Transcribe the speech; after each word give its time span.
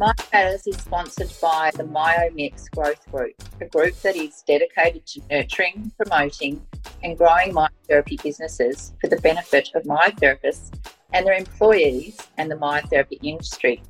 Myo 0.00 0.12
Matters 0.32 0.66
is 0.66 0.78
sponsored 0.78 1.30
by 1.42 1.70
the 1.74 1.84
MyoMix 1.84 2.70
Growth 2.70 3.06
Group, 3.12 3.34
a 3.60 3.66
group 3.66 3.94
that 4.00 4.16
is 4.16 4.42
dedicated 4.46 5.06
to 5.08 5.20
nurturing, 5.30 5.92
promoting, 5.98 6.66
and 7.02 7.18
growing 7.18 7.52
myotherapy 7.52 8.22
businesses 8.22 8.94
for 8.98 9.08
the 9.08 9.18
benefit 9.18 9.68
of 9.74 9.82
myotherapists 9.82 10.72
and 11.12 11.26
their 11.26 11.34
employees 11.34 12.16
and 12.38 12.50
the 12.50 12.54
myotherapy 12.54 13.18
industry. 13.22 13.82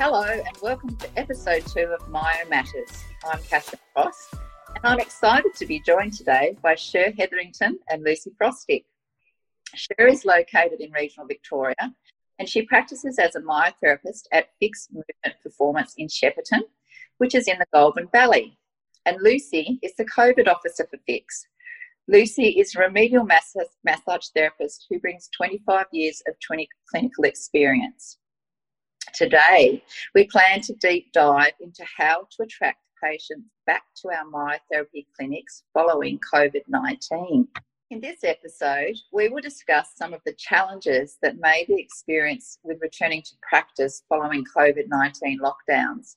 Hello, 0.05 0.25
and 0.25 0.57
welcome 0.61 0.97
to 0.97 1.09
episode 1.17 1.65
two 1.65 1.95
of 1.97 2.09
Myo 2.09 2.49
Matters. 2.51 3.05
I'm 3.25 3.41
Catherine 3.45 3.79
Frost, 3.95 4.35
and 4.75 4.85
I'm 4.85 4.99
excited 4.99 5.55
to 5.55 5.65
be 5.65 5.79
joined 5.79 6.15
today 6.15 6.57
by 6.61 6.75
Sher 6.75 7.13
Hetherington 7.17 7.79
and 7.89 8.03
Lucy 8.03 8.33
Frostick. 8.37 8.85
Sher 9.77 10.09
is 10.09 10.25
located 10.25 10.81
in 10.81 10.91
regional 10.91 11.29
Victoria, 11.29 11.95
and 12.41 12.49
she 12.49 12.63
practices 12.63 13.21
as 13.21 13.37
a 13.37 13.43
myotherapist 13.43 14.23
at 14.33 14.49
Fix 14.59 14.89
Movement 14.91 15.41
Performance 15.41 15.95
in 15.97 16.09
Shepparton, 16.09 16.63
which 17.19 17.37
is 17.37 17.47
in 17.47 17.61
the 17.61 17.67
Goulburn 17.73 18.09
Valley. 18.11 18.59
And 19.07 19.23
Lucy 19.23 19.79
is 19.83 19.95
the 19.95 20.05
COVID 20.07 20.49
officer 20.49 20.85
for 20.91 20.99
Fix. 21.07 21.47
Lucy 22.09 22.49
is 22.59 22.75
a 22.75 22.81
remedial 22.81 23.25
massage 23.25 24.27
therapist 24.35 24.85
who 24.91 24.99
brings 24.99 25.31
25 25.37 25.87
years 25.93 26.25
of 26.27 26.35
clinical 26.91 27.23
experience. 27.23 28.19
Today, 29.15 29.83
we 30.15 30.27
plan 30.27 30.61
to 30.63 30.75
deep 30.75 31.13
dive 31.13 31.53
into 31.61 31.85
how 31.97 32.27
to 32.31 32.43
attract 32.43 32.79
patients 33.03 33.49
back 33.67 33.83
to 33.97 34.09
our 34.09 34.25
myotherapy 34.25 35.07
clinics 35.17 35.65
following 35.75 36.19
COVID 36.33 36.63
19. 36.69 37.49
In 37.91 38.01
this 38.01 38.25
episode, 38.25 38.97
we 39.13 39.29
will 39.29 39.43
discuss 39.43 39.91
some 39.97 40.15
of 40.15 40.21
the 40.25 40.33
challenges 40.35 41.19
that 41.21 41.39
may 41.39 41.65
be 41.67 41.79
experienced 41.79 42.61
with 42.63 42.81
returning 42.81 43.23
to 43.23 43.33
practice 43.47 44.03
following 44.09 44.45
COVID 44.57 44.89
19 44.89 45.41
lockdowns. 45.41 46.17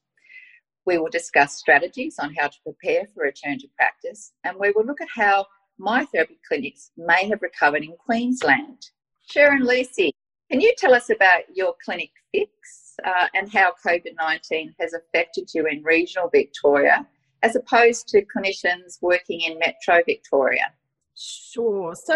We 0.86 0.98
will 0.98 1.10
discuss 1.10 1.58
strategies 1.58 2.18
on 2.20 2.34
how 2.36 2.48
to 2.48 2.58
prepare 2.64 3.08
for 3.14 3.24
return 3.24 3.60
to 3.60 3.68
practice, 3.76 4.32
and 4.44 4.58
we 4.58 4.72
will 4.72 4.86
look 4.86 5.02
at 5.02 5.10
how 5.14 5.48
myotherapy 5.80 6.38
clinics 6.48 6.92
may 6.96 7.28
have 7.28 7.42
recovered 7.42 7.84
in 7.84 7.96
Queensland. 7.98 8.90
Sharon 9.30 9.66
Lucy, 9.66 10.14
can 10.52 10.62
you 10.62 10.74
tell 10.78 10.94
us 10.94 11.10
about 11.10 11.44
your 11.54 11.76
clinic 11.84 12.12
fix? 12.32 12.86
uh, 13.04 13.28
and 13.34 13.52
how 13.52 13.74
COVID 13.86 14.16
19 14.18 14.76
has 14.80 14.94
affected 14.94 15.50
you 15.54 15.68
in 15.68 15.84
regional 15.84 16.30
Victoria 16.30 17.06
as 17.44 17.56
opposed 17.56 18.08
to 18.10 18.26
clinicians 18.26 19.02
working 19.02 19.42
in 19.42 19.60
Metro 19.60 20.02
Victoria? 20.06 20.74
Sure. 21.16 21.96
So, 21.96 22.16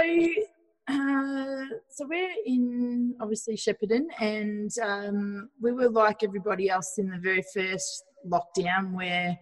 uh, 0.87 1.65
so 1.89 2.07
we're 2.07 2.33
in 2.45 3.15
obviously 3.21 3.55
Shepparton, 3.55 4.05
and 4.19 4.71
um, 4.81 5.49
we 5.61 5.71
were 5.71 5.89
like 5.89 6.23
everybody 6.23 6.69
else 6.69 6.97
in 6.97 7.09
the 7.09 7.17
very 7.17 7.43
first 7.53 8.03
lockdown 8.27 8.93
where 8.93 9.37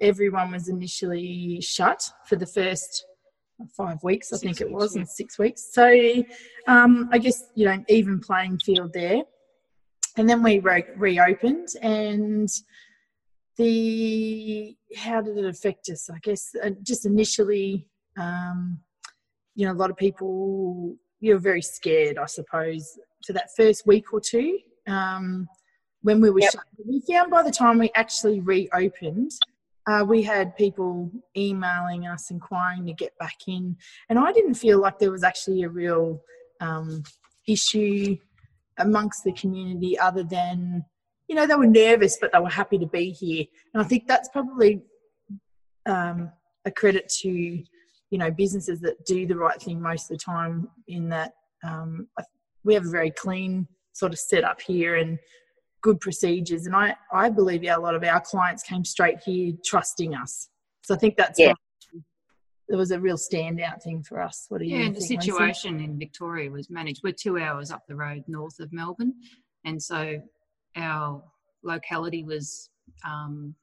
everyone 0.00 0.50
was 0.52 0.68
initially 0.68 1.60
shut 1.60 2.02
for 2.26 2.36
the 2.36 2.46
first 2.46 3.06
five 3.76 4.02
weeks, 4.02 4.32
I 4.32 4.36
six 4.36 4.42
think 4.42 4.60
it 4.60 4.70
was, 4.70 4.94
yeah. 4.94 5.00
and 5.00 5.08
six 5.08 5.38
weeks. 5.38 5.68
So, 5.72 6.24
um, 6.66 7.08
I 7.12 7.18
guess 7.18 7.44
you 7.54 7.66
know, 7.66 7.84
even 7.88 8.20
playing 8.20 8.58
field 8.58 8.92
there 8.92 9.22
and 10.16 10.28
then 10.28 10.42
we 10.42 10.58
re- 10.58 10.84
reopened 10.96 11.68
and 11.82 12.48
the 13.56 14.76
how 14.96 15.20
did 15.20 15.36
it 15.36 15.44
affect 15.44 15.88
us 15.90 16.10
i 16.10 16.18
guess 16.22 16.54
uh, 16.62 16.70
just 16.82 17.06
initially 17.06 17.86
um, 18.18 18.78
you 19.54 19.66
know 19.66 19.72
a 19.72 19.74
lot 19.74 19.90
of 19.90 19.96
people 19.96 20.94
you're 21.20 21.38
very 21.38 21.62
scared 21.62 22.18
i 22.18 22.26
suppose 22.26 22.98
for 23.26 23.32
that 23.32 23.48
first 23.56 23.86
week 23.86 24.12
or 24.12 24.20
two 24.20 24.58
um, 24.86 25.48
when 26.02 26.20
we 26.20 26.30
were 26.30 26.40
yep. 26.40 26.52
shut. 26.52 26.62
we 26.86 27.02
found 27.10 27.30
by 27.30 27.42
the 27.42 27.50
time 27.50 27.78
we 27.78 27.90
actually 27.94 28.40
reopened 28.40 29.32
uh, 29.86 30.04
we 30.06 30.22
had 30.22 30.56
people 30.56 31.10
emailing 31.36 32.06
us 32.06 32.30
inquiring 32.30 32.86
to 32.86 32.92
get 32.92 33.16
back 33.18 33.36
in 33.46 33.76
and 34.08 34.18
i 34.18 34.32
didn't 34.32 34.54
feel 34.54 34.80
like 34.80 34.98
there 34.98 35.10
was 35.10 35.24
actually 35.24 35.62
a 35.62 35.68
real 35.68 36.20
um, 36.60 37.02
issue 37.46 38.16
amongst 38.78 39.24
the 39.24 39.32
community 39.32 39.98
other 39.98 40.22
than 40.22 40.84
you 41.28 41.34
know 41.34 41.46
they 41.46 41.54
were 41.54 41.66
nervous 41.66 42.18
but 42.20 42.32
they 42.32 42.38
were 42.38 42.48
happy 42.48 42.78
to 42.78 42.86
be 42.86 43.10
here. 43.10 43.44
And 43.74 43.82
i 43.82 43.86
think 43.86 44.06
that's 44.06 44.28
probably 44.28 44.82
um, 45.86 46.30
a 46.64 46.70
credit 46.70 47.08
to 47.20 47.28
you 47.28 48.18
know 48.18 48.30
businesses 48.30 48.80
that 48.80 49.04
do 49.06 49.26
the 49.26 49.36
right 49.36 49.60
thing 49.60 49.80
most 49.80 50.10
of 50.10 50.18
the 50.18 50.24
time 50.24 50.68
in 50.88 51.08
that 51.08 51.32
um, 51.64 52.08
we 52.64 52.74
have 52.74 52.86
a 52.86 52.90
very 52.90 53.10
clean 53.10 53.66
sort 53.92 54.12
of 54.12 54.18
setup 54.18 54.60
here 54.60 54.96
and 54.96 55.18
good 55.86 56.00
procedures 56.00 56.66
and 56.66 56.74
i 56.74 56.92
i 57.12 57.28
believe 57.30 57.62
yeah, 57.62 57.76
a 57.76 57.78
lot 57.78 57.94
of 57.94 58.02
our 58.02 58.20
clients 58.20 58.60
came 58.64 58.84
straight 58.84 59.18
here 59.24 59.52
trusting 59.64 60.16
us 60.16 60.48
so 60.82 60.92
i 60.92 60.98
think 60.98 61.16
that's 61.16 61.38
yeah 61.38 61.52
it 62.68 62.74
was 62.74 62.90
a 62.90 62.98
real 62.98 63.16
standout 63.16 63.82
thing 63.82 64.02
for 64.02 64.20
us. 64.20 64.46
What 64.48 64.58
do 64.58 64.66
you? 64.66 64.78
Yeah, 64.78 64.90
the 64.90 65.00
situation 65.00 65.78
in 65.80 65.98
Victoria 65.98 66.50
was 66.50 66.68
managed. 66.68 67.00
We're 67.04 67.12
two 67.12 67.38
hours 67.38 67.70
up 67.70 67.86
the 67.86 67.94
road 67.94 68.24
north 68.26 68.58
of 68.58 68.72
Melbourne, 68.72 69.14
and 69.64 69.80
so 69.80 70.20
our 70.74 71.22
locality 71.62 72.24
was, 72.24 72.68
um, 73.04 73.54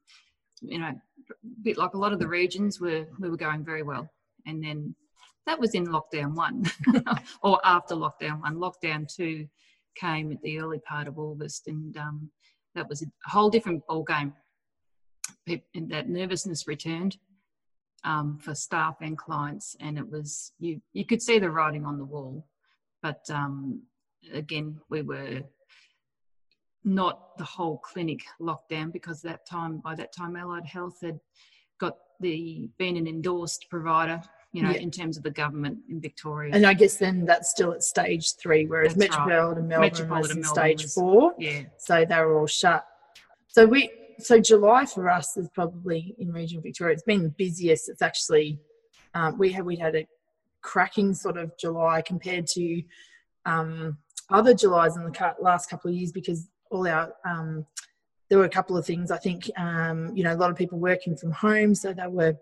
you 0.62 0.78
know, 0.78 0.86
a 0.86 1.34
bit 1.62 1.76
like 1.76 1.94
a 1.94 1.98
lot 1.98 2.14
of 2.14 2.18
the 2.18 2.28
regions 2.28 2.80
were. 2.80 3.06
We 3.18 3.28
were 3.28 3.36
going 3.36 3.62
very 3.62 3.82
well, 3.82 4.08
and 4.46 4.64
then 4.64 4.94
that 5.46 5.60
was 5.60 5.74
in 5.74 5.86
lockdown 5.86 6.34
one, 6.34 6.64
or 7.42 7.60
after 7.64 7.94
lockdown 7.94 8.40
one. 8.40 8.56
Lockdown 8.56 9.06
two 9.14 9.46
came 9.94 10.32
at 10.32 10.42
the 10.42 10.60
early 10.60 10.78
part 10.78 11.08
of 11.08 11.18
August, 11.18 11.68
and 11.68 11.96
um, 11.96 12.30
that 12.74 12.88
was 12.88 13.02
a 13.02 13.06
whole 13.30 13.50
different 13.50 13.86
ball 13.86 14.02
game. 14.04 14.32
And 15.74 15.90
that 15.90 16.08
nervousness 16.08 16.66
returned 16.66 17.16
um, 18.04 18.38
for 18.38 18.54
staff 18.54 18.96
and 19.00 19.16
clients, 19.16 19.76
and 19.80 19.98
it 19.98 20.08
was 20.08 20.52
you 20.58 20.80
you 20.92 21.06
could 21.06 21.22
see 21.22 21.38
the 21.38 21.50
writing 21.50 21.84
on 21.84 21.98
the 21.98 22.04
wall, 22.04 22.46
but 23.02 23.24
um, 23.30 23.82
again 24.32 24.80
we 24.88 25.02
were 25.02 25.42
not 26.84 27.36
the 27.38 27.44
whole 27.44 27.78
clinic 27.78 28.20
locked 28.38 28.68
down 28.68 28.90
because 28.90 29.22
that 29.22 29.46
time 29.46 29.78
by 29.78 29.94
that 29.94 30.14
time 30.14 30.36
Allied 30.36 30.66
Health 30.66 31.00
had 31.00 31.18
got 31.80 31.96
the 32.20 32.68
been 32.78 32.96
an 32.96 33.06
endorsed 33.06 33.66
provider 33.70 34.20
you 34.54 34.62
know, 34.62 34.70
yeah. 34.70 34.78
in 34.78 34.90
terms 34.90 35.16
of 35.16 35.24
the 35.24 35.32
government 35.32 35.78
in 35.90 36.00
Victoria. 36.00 36.54
And 36.54 36.64
I 36.64 36.74
guess 36.74 36.96
then 36.96 37.24
that's 37.24 37.50
still 37.50 37.72
at 37.72 37.82
stage 37.82 38.36
three, 38.36 38.66
whereas 38.66 38.94
that's 38.94 39.10
Metropolitan 39.10 39.64
right. 39.64 39.68
Melbourne 39.68 39.90
Metropolitan 39.90 40.20
was 40.20 40.30
in 40.30 40.40
Melbourne 40.42 40.62
stage 40.62 40.82
was, 40.82 40.94
four. 40.94 41.34
Yeah. 41.40 41.62
So 41.76 42.04
they 42.08 42.16
were 42.20 42.38
all 42.38 42.46
shut. 42.46 42.86
So 43.48 43.66
we 43.66 43.90
so 44.20 44.40
July 44.40 44.86
for 44.86 45.10
us 45.10 45.36
is 45.36 45.48
probably 45.48 46.14
in 46.18 46.32
regional 46.32 46.62
Victoria. 46.62 46.94
It's 46.94 47.02
been 47.02 47.24
the 47.24 47.30
busiest. 47.30 47.88
It's 47.88 48.00
actually 48.00 48.60
um, 49.14 49.38
we 49.38 49.50
had 49.50 49.64
we 49.64 49.74
had 49.74 49.96
a 49.96 50.06
cracking 50.62 51.14
sort 51.14 51.36
of 51.36 51.58
July 51.58 52.00
compared 52.00 52.46
to 52.46 52.80
um, 53.46 53.98
other 54.30 54.54
Julys 54.54 54.94
in 54.94 55.02
the 55.02 55.34
last 55.40 55.68
couple 55.68 55.90
of 55.90 55.96
years 55.96 56.12
because 56.12 56.48
all 56.70 56.86
our 56.86 57.12
um, 57.28 57.66
there 58.28 58.38
were 58.38 58.44
a 58.44 58.48
couple 58.48 58.76
of 58.76 58.86
things. 58.86 59.10
I 59.10 59.18
think 59.18 59.50
um, 59.56 60.16
you 60.16 60.22
know 60.22 60.32
a 60.32 60.38
lot 60.38 60.50
of 60.50 60.56
people 60.56 60.78
working 60.78 61.16
from 61.16 61.32
home, 61.32 61.74
so 61.74 61.92
they 61.92 62.06
were 62.06 62.36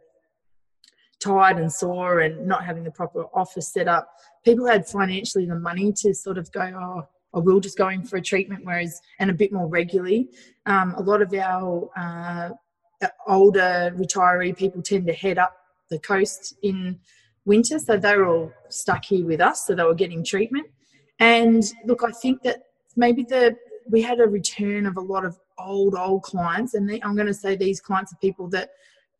tired 1.22 1.58
and 1.58 1.72
sore 1.72 2.20
and 2.20 2.46
not 2.46 2.64
having 2.64 2.84
the 2.84 2.90
proper 2.90 3.24
office 3.34 3.68
set 3.68 3.88
up. 3.88 4.08
People 4.44 4.66
had 4.66 4.86
financially 4.86 5.46
the 5.46 5.54
money 5.54 5.92
to 5.92 6.14
sort 6.14 6.38
of 6.38 6.50
go, 6.52 6.60
oh, 6.60 7.08
I 7.34 7.38
will 7.38 7.60
just 7.60 7.78
go 7.78 7.88
in 7.88 8.04
for 8.04 8.16
a 8.16 8.22
treatment, 8.22 8.64
whereas 8.64 9.00
and 9.18 9.30
a 9.30 9.34
bit 9.34 9.52
more 9.52 9.66
regularly. 9.66 10.28
Um, 10.66 10.94
a 10.96 11.02
lot 11.02 11.22
of 11.22 11.32
our 11.32 11.88
uh, 11.96 12.50
older 13.26 13.92
retiree 13.96 14.56
people 14.56 14.82
tend 14.82 15.06
to 15.06 15.12
head 15.12 15.38
up 15.38 15.56
the 15.88 15.98
coast 15.98 16.54
in 16.62 16.98
winter, 17.44 17.78
so 17.78 17.96
they're 17.96 18.26
all 18.26 18.52
stuck 18.68 19.04
here 19.04 19.24
with 19.24 19.40
us, 19.40 19.66
so 19.66 19.74
they 19.74 19.82
were 19.82 19.94
getting 19.94 20.24
treatment. 20.24 20.66
And 21.18 21.64
look, 21.86 22.02
I 22.04 22.10
think 22.10 22.42
that 22.42 22.64
maybe 22.96 23.22
the 23.22 23.56
we 23.88 24.00
had 24.00 24.20
a 24.20 24.26
return 24.26 24.86
of 24.86 24.96
a 24.96 25.00
lot 25.00 25.24
of 25.24 25.38
old 25.58 25.94
old 25.94 26.22
clients, 26.22 26.74
and 26.74 26.90
I'm 27.02 27.14
going 27.14 27.26
to 27.26 27.34
say 27.34 27.56
these 27.56 27.80
clients 27.80 28.12
are 28.12 28.18
people 28.20 28.48
that 28.48 28.70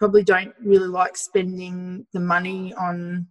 probably 0.02 0.24
don't 0.24 0.52
really 0.64 0.88
like 0.88 1.16
spending 1.16 2.04
the 2.12 2.18
money 2.18 2.74
on 2.74 3.24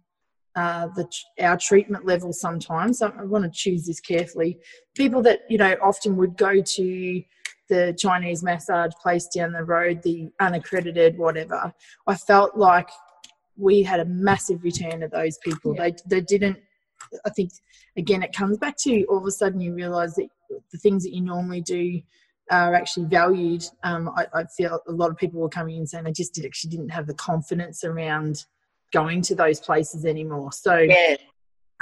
uh, 0.56 0.86
the, 0.96 1.06
our 1.38 1.58
treatment 1.58 2.06
level 2.06 2.32
sometimes. 2.32 3.00
So 3.00 3.12
I 3.18 3.24
want 3.24 3.44
to 3.44 3.50
choose 3.50 3.84
this 3.84 4.00
carefully. 4.00 4.58
People 4.94 5.20
that 5.24 5.40
you 5.50 5.58
know 5.58 5.76
often 5.82 6.16
would 6.16 6.34
go 6.38 6.62
to 6.62 7.22
the 7.68 7.94
Chinese 7.98 8.42
massage 8.42 8.92
place 9.02 9.26
down 9.26 9.52
the 9.52 9.64
road, 9.64 10.02
the 10.02 10.30
unaccredited, 10.40 11.18
whatever. 11.18 11.74
I 12.06 12.14
felt 12.14 12.56
like 12.56 12.88
we 13.58 13.82
had 13.82 14.00
a 14.00 14.06
massive 14.06 14.64
return 14.64 15.02
of 15.02 15.10
those 15.10 15.36
people. 15.44 15.74
Yeah. 15.74 15.90
They 15.90 15.96
they 16.06 16.20
didn't. 16.22 16.58
I 17.26 17.28
think 17.28 17.50
again, 17.98 18.22
it 18.22 18.32
comes 18.34 18.56
back 18.56 18.78
to 18.78 19.04
all 19.10 19.18
of 19.18 19.26
a 19.26 19.30
sudden 19.30 19.60
you 19.60 19.74
realise 19.74 20.14
that 20.14 20.28
the 20.70 20.78
things 20.78 21.04
that 21.04 21.14
you 21.14 21.20
normally 21.20 21.60
do 21.60 22.00
are 22.50 22.74
actually 22.74 23.06
valued. 23.06 23.64
Um, 23.82 24.10
I, 24.16 24.26
I, 24.34 24.44
feel 24.44 24.80
a 24.86 24.92
lot 24.92 25.10
of 25.10 25.16
people 25.16 25.40
were 25.40 25.48
coming 25.48 25.76
in 25.76 25.86
saying 25.86 26.04
they 26.04 26.12
just 26.12 26.34
did, 26.34 26.44
actually 26.44 26.70
didn't 26.70 26.90
have 26.90 27.06
the 27.06 27.14
confidence 27.14 27.84
around 27.84 28.44
going 28.92 29.22
to 29.22 29.34
those 29.34 29.60
places 29.60 30.04
anymore. 30.04 30.52
So, 30.52 30.76
yeah. 30.76 31.16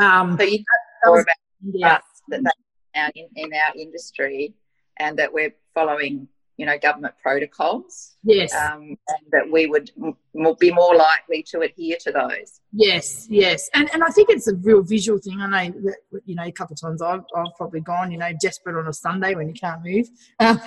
Um, 0.00 0.36
so 0.38 0.44
you 0.44 0.58
know 0.58 1.12
more 1.12 1.20
about 1.20 1.36
yeah. 1.62 1.98
that 2.28 3.12
in, 3.14 3.28
in 3.36 3.50
our 3.52 3.74
industry 3.76 4.54
and 4.98 5.18
that 5.18 5.32
we're 5.32 5.54
following 5.74 6.28
you 6.60 6.66
know 6.66 6.78
government 6.78 7.14
protocols. 7.22 8.16
Yes. 8.22 8.52
Um, 8.54 8.82
and 8.82 9.24
that 9.32 9.50
we 9.50 9.66
would 9.66 9.90
m- 9.98 10.54
be 10.60 10.70
more 10.70 10.94
likely 10.94 11.42
to 11.50 11.60
adhere 11.60 11.96
to 12.02 12.12
those. 12.12 12.60
Yes 12.70 13.26
yes. 13.30 13.70
And 13.72 13.88
and 13.94 14.04
i 14.04 14.10
think 14.10 14.28
it's 14.28 14.46
a 14.46 14.54
real 14.56 14.82
visual 14.82 15.18
thing. 15.18 15.40
I 15.40 15.48
know 15.48 15.74
that 15.84 16.20
you 16.26 16.34
know 16.34 16.44
a 16.44 16.52
couple 16.52 16.74
of 16.74 16.80
times 16.80 17.00
i've, 17.00 17.24
I've 17.34 17.54
probably 17.56 17.80
gone 17.80 18.10
you 18.10 18.18
know 18.18 18.30
desperate 18.42 18.78
on 18.78 18.86
a 18.86 18.92
sunday 18.92 19.34
when 19.34 19.48
you 19.48 19.54
can't 19.54 19.82
move 19.82 20.06
um, 20.40 20.60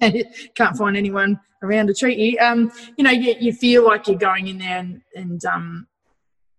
and 0.00 0.14
you 0.14 0.24
can't 0.54 0.76
find 0.76 0.96
anyone 0.96 1.38
around 1.62 1.88
to 1.88 1.94
treat 1.94 2.18
you. 2.18 2.38
Um, 2.38 2.72
you 2.96 3.04
know 3.04 3.10
you, 3.10 3.34
you 3.38 3.52
feel 3.52 3.84
like 3.84 4.08
you're 4.08 4.16
going 4.16 4.48
in 4.48 4.56
there 4.58 4.78
and, 4.78 5.02
and 5.14 5.44
um, 5.44 5.86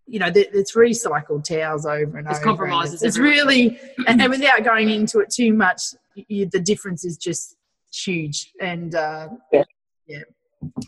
you 0.08 0.20
know, 0.20 0.30
it's 0.36 0.76
recycled 0.76 1.44
towels 1.46 1.88
over 1.88 2.20
and 2.20 2.28
it's 2.28 2.38
over. 2.38 2.46
Compromises. 2.46 2.94
It's, 2.96 3.04
it's 3.04 3.18
really, 3.18 3.80
and, 4.06 4.22
and, 4.22 4.30
without 4.30 4.64
going 4.64 4.92
into 4.92 5.18
it 5.18 5.32
too 5.32 5.52
much, 5.52 5.82
you, 6.14 6.46
the 6.46 6.60
difference 6.60 7.04
is 7.04 7.18
just 7.18 7.56
huge. 8.04 8.54
And 8.60 8.96
uh, 8.96 9.30
yeah. 9.52 9.64
yeah. 10.08 10.24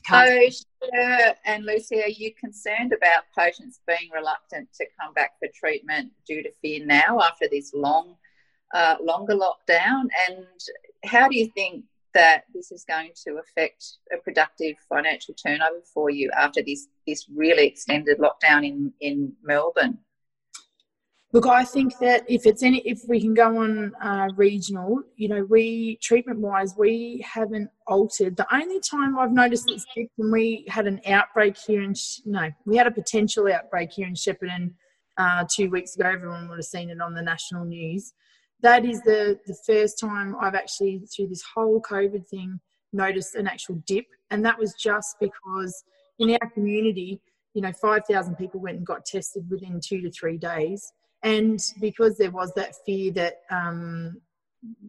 So, 0.09 0.49
and 1.45 1.65
Lucy, 1.65 2.01
are 2.01 2.09
you 2.09 2.33
concerned 2.33 2.93
about 2.93 3.23
patients 3.37 3.79
being 3.87 4.09
reluctant 4.13 4.69
to 4.73 4.85
come 4.99 5.13
back 5.13 5.31
for 5.39 5.47
treatment 5.53 6.11
due 6.27 6.43
to 6.43 6.49
fear 6.61 6.85
now 6.85 7.19
after 7.21 7.47
this 7.49 7.71
long, 7.73 8.15
uh, 8.73 8.95
longer 9.01 9.35
lockdown? 9.35 10.07
And 10.27 10.45
how 11.05 11.27
do 11.27 11.37
you 11.37 11.47
think 11.55 11.83
that 12.13 12.45
this 12.53 12.71
is 12.71 12.83
going 12.85 13.11
to 13.25 13.37
affect 13.37 13.97
a 14.11 14.17
productive 14.17 14.75
financial 14.89 15.35
turnover 15.35 15.81
for 15.93 16.09
you 16.09 16.31
after 16.37 16.61
this 16.65 16.87
this 17.05 17.27
really 17.29 17.67
extended 17.67 18.17
lockdown 18.19 18.65
in 18.65 18.93
in 19.01 19.33
Melbourne? 19.43 19.99
Look, 21.33 21.45
I 21.45 21.65
think 21.65 21.97
that 21.99 22.23
if 22.29 22.45
it's 22.45 22.63
any, 22.63 22.79
if 22.79 23.01
we 23.05 23.19
can 23.19 23.33
go 23.33 23.57
on 23.57 23.93
uh, 24.01 24.29
regional, 24.37 25.01
you 25.17 25.27
know, 25.27 25.43
we 25.49 25.97
treatment 26.01 26.39
wise, 26.39 26.73
we 26.77 27.23
haven't 27.29 27.69
altered. 27.85 28.37
The 28.37 28.47
only 28.55 28.79
time 28.79 29.19
I've 29.19 29.33
noticed 29.33 29.69
it's 29.69 29.85
when 30.15 30.31
we 30.31 30.65
had 30.69 30.87
an 30.87 31.01
outbreak 31.05 31.57
here 31.57 31.81
in, 31.81 31.95
no, 32.25 32.49
we 32.65 32.77
had 32.77 32.87
a 32.87 32.91
potential 32.91 33.51
outbreak 33.51 33.91
here 33.91 34.07
in 34.07 34.13
Shepparton 34.13 34.71
uh, 35.17 35.43
two 35.53 35.69
weeks 35.69 35.97
ago. 35.97 36.07
Everyone 36.07 36.47
would 36.47 36.59
have 36.59 36.65
seen 36.65 36.89
it 36.89 37.01
on 37.01 37.13
the 37.13 37.21
national 37.21 37.65
news. 37.65 38.13
That 38.61 38.85
is 38.85 39.01
the 39.01 39.37
the 39.45 39.57
first 39.65 39.99
time 39.99 40.33
I've 40.41 40.55
actually 40.55 41.03
through 41.13 41.27
this 41.27 41.43
whole 41.53 41.81
COVID 41.81 42.25
thing 42.29 42.57
noticed 42.93 43.35
an 43.35 43.47
actual 43.47 43.83
dip, 43.85 44.05
and 44.31 44.45
that 44.45 44.57
was 44.57 44.73
just 44.75 45.17
because 45.19 45.83
in 46.19 46.31
our 46.41 46.49
community, 46.51 47.19
you 47.53 47.61
know, 47.61 47.73
five 47.73 48.03
thousand 48.09 48.37
people 48.37 48.61
went 48.61 48.77
and 48.77 48.87
got 48.87 49.05
tested 49.05 49.45
within 49.51 49.81
two 49.83 50.01
to 50.01 50.09
three 50.09 50.37
days 50.37 50.93
and 51.23 51.59
because 51.79 52.17
there 52.17 52.31
was 52.31 52.53
that 52.55 52.75
fear 52.85 53.11
that 53.13 53.41
um, 53.49 54.21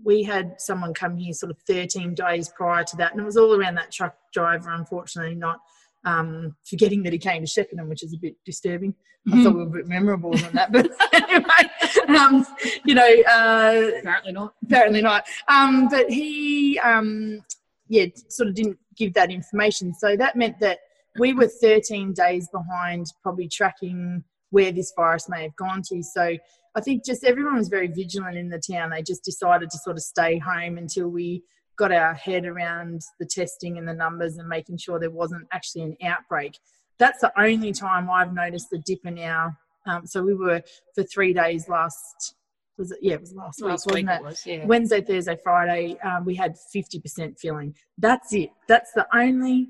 we 0.04 0.22
had 0.22 0.60
someone 0.60 0.94
come 0.94 1.16
here 1.16 1.32
sort 1.32 1.50
of 1.50 1.58
13 1.66 2.14
days 2.14 2.48
prior 2.50 2.84
to 2.84 2.96
that, 2.96 3.12
and 3.12 3.20
it 3.20 3.24
was 3.24 3.36
all 3.36 3.54
around 3.54 3.76
that 3.76 3.92
truck 3.92 4.16
driver, 4.32 4.70
unfortunately, 4.70 5.34
not 5.34 5.60
um, 6.04 6.54
forgetting 6.64 7.02
that 7.02 7.12
he 7.12 7.18
came 7.18 7.44
to 7.44 7.48
Shepparton, 7.48 7.88
which 7.88 8.02
is 8.02 8.14
a 8.14 8.18
bit 8.18 8.36
disturbing. 8.44 8.94
Mm-hmm. 9.28 9.40
I 9.40 9.42
thought 9.42 9.54
we 9.54 9.64
were 9.64 9.68
a 9.68 9.82
bit 9.82 9.88
memorable 9.88 10.32
than 10.32 10.52
that, 10.52 10.72
but 10.72 10.90
anyway, 11.12 12.18
um, 12.18 12.46
you 12.84 12.94
know, 12.94 13.22
uh, 13.30 13.90
apparently 13.98 14.32
not. 14.32 14.54
Apparently 14.64 15.02
not. 15.02 15.26
Um, 15.48 15.88
but 15.88 16.08
he, 16.10 16.78
um, 16.78 17.42
yeah, 17.88 18.06
sort 18.28 18.48
of 18.48 18.54
didn't 18.54 18.78
give 18.96 19.14
that 19.14 19.30
information, 19.30 19.94
so 19.94 20.16
that 20.16 20.36
meant 20.36 20.58
that 20.60 20.80
we 21.18 21.34
were 21.34 21.48
13 21.48 22.12
days 22.12 22.48
behind, 22.48 23.06
probably 23.22 23.48
tracking 23.48 24.22
where 24.50 24.72
this 24.72 24.92
virus 24.96 25.28
may 25.28 25.42
have 25.42 25.56
gone 25.56 25.82
to. 25.90 26.02
So 26.02 26.36
I 26.74 26.80
think 26.80 27.04
just 27.04 27.24
everyone 27.24 27.56
was 27.56 27.68
very 27.68 27.88
vigilant 27.88 28.36
in 28.36 28.48
the 28.48 28.60
town. 28.60 28.90
They 28.90 29.02
just 29.02 29.24
decided 29.24 29.70
to 29.70 29.78
sort 29.78 29.96
of 29.96 30.02
stay 30.02 30.38
home 30.38 30.78
until 30.78 31.08
we 31.08 31.42
got 31.76 31.92
our 31.92 32.14
head 32.14 32.44
around 32.44 33.02
the 33.20 33.26
testing 33.26 33.78
and 33.78 33.86
the 33.86 33.94
numbers 33.94 34.36
and 34.36 34.48
making 34.48 34.78
sure 34.78 34.98
there 34.98 35.10
wasn't 35.10 35.46
actually 35.52 35.82
an 35.82 35.96
outbreak. 36.04 36.58
That's 36.98 37.20
the 37.20 37.32
only 37.40 37.72
time 37.72 38.10
I've 38.10 38.32
noticed 38.34 38.70
the 38.70 38.78
dip 38.78 39.04
in 39.04 39.18
our. 39.20 39.56
Um, 39.86 40.06
so 40.06 40.22
we 40.22 40.34
were 40.34 40.62
for 40.94 41.04
three 41.04 41.32
days 41.32 41.68
last. 41.68 42.34
Was 42.76 42.92
it? 42.92 42.98
Yeah, 43.02 43.14
it 43.14 43.20
was 43.20 43.34
last, 43.34 43.60
last 43.60 43.86
week, 43.86 44.06
wasn't 44.06 44.10
it? 44.10 44.14
it 44.14 44.24
was, 44.24 44.46
yeah. 44.46 44.66
Wednesday, 44.66 45.00
Thursday, 45.00 45.36
Friday. 45.42 45.96
Um, 46.00 46.24
we 46.24 46.34
had 46.34 46.56
fifty 46.72 47.00
percent 47.00 47.38
filling. 47.38 47.74
That's 47.96 48.32
it. 48.32 48.50
That's 48.68 48.92
the 48.92 49.06
only 49.14 49.68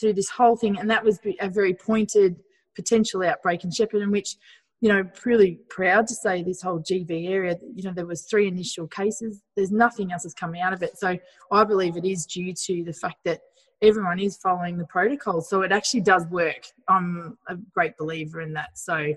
through 0.00 0.14
this 0.14 0.28
whole 0.28 0.56
thing, 0.56 0.78
and 0.78 0.90
that 0.90 1.04
was 1.04 1.20
a 1.40 1.48
very 1.48 1.74
pointed 1.74 2.40
potential 2.74 3.22
outbreak 3.22 3.64
in 3.64 3.70
Shepparton, 3.70 4.10
which, 4.10 4.36
you 4.80 4.88
know, 4.88 5.04
really 5.24 5.60
proud 5.68 6.06
to 6.08 6.14
say 6.14 6.42
this 6.42 6.62
whole 6.62 6.80
GV 6.80 7.28
area, 7.28 7.56
you 7.74 7.82
know, 7.82 7.92
there 7.92 8.06
was 8.06 8.22
three 8.22 8.48
initial 8.48 8.86
cases. 8.88 9.42
There's 9.56 9.70
nothing 9.70 10.12
else 10.12 10.24
has 10.24 10.34
coming 10.34 10.60
out 10.60 10.72
of 10.72 10.82
it. 10.82 10.98
So 10.98 11.16
I 11.50 11.64
believe 11.64 11.96
it 11.96 12.04
is 12.04 12.26
due 12.26 12.52
to 12.52 12.84
the 12.84 12.92
fact 12.92 13.18
that 13.24 13.40
everyone 13.82 14.18
is 14.18 14.36
following 14.36 14.78
the 14.78 14.86
protocol. 14.86 15.40
So 15.40 15.62
it 15.62 15.72
actually 15.72 16.02
does 16.02 16.26
work. 16.26 16.66
I'm 16.88 17.36
a 17.48 17.56
great 17.74 17.96
believer 17.98 18.40
in 18.40 18.52
that. 18.54 18.78
So 18.78 19.14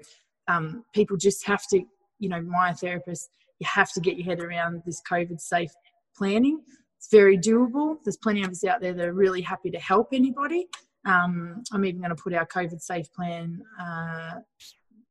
um, 0.48 0.84
people 0.94 1.18
just 1.18 1.46
have 1.46 1.68
to, 1.70 1.84
you 2.20 2.30
know, 2.30 2.42
myotherapist, 2.42 3.28
you 3.60 3.68
have 3.68 3.92
to 3.94 4.02
get 4.02 4.18
your 4.18 4.26
head 4.26 4.42
around 4.42 4.82
this 4.86 5.02
COVID 5.10 5.40
safe 5.40 5.72
planning. 6.18 6.62
It's 6.98 7.08
very 7.12 7.38
doable. 7.38 7.98
There's 8.04 8.18
plenty 8.18 8.44
of 8.44 8.50
us 8.50 8.64
out 8.66 8.82
there 8.82 8.94
that 8.94 9.06
are 9.06 9.14
really 9.14 9.42
happy 9.42 9.70
to 9.70 9.80
help 9.80 10.10
anybody. 10.12 10.68
Um, 11.06 11.64
I'm 11.72 11.86
even 11.86 12.02
going 12.02 12.16
to 12.16 12.22
put 12.22 12.34
our 12.34 12.46
COVID 12.48 12.82
safe 12.82 13.12
plan 13.14 13.62
uh, 13.80 14.34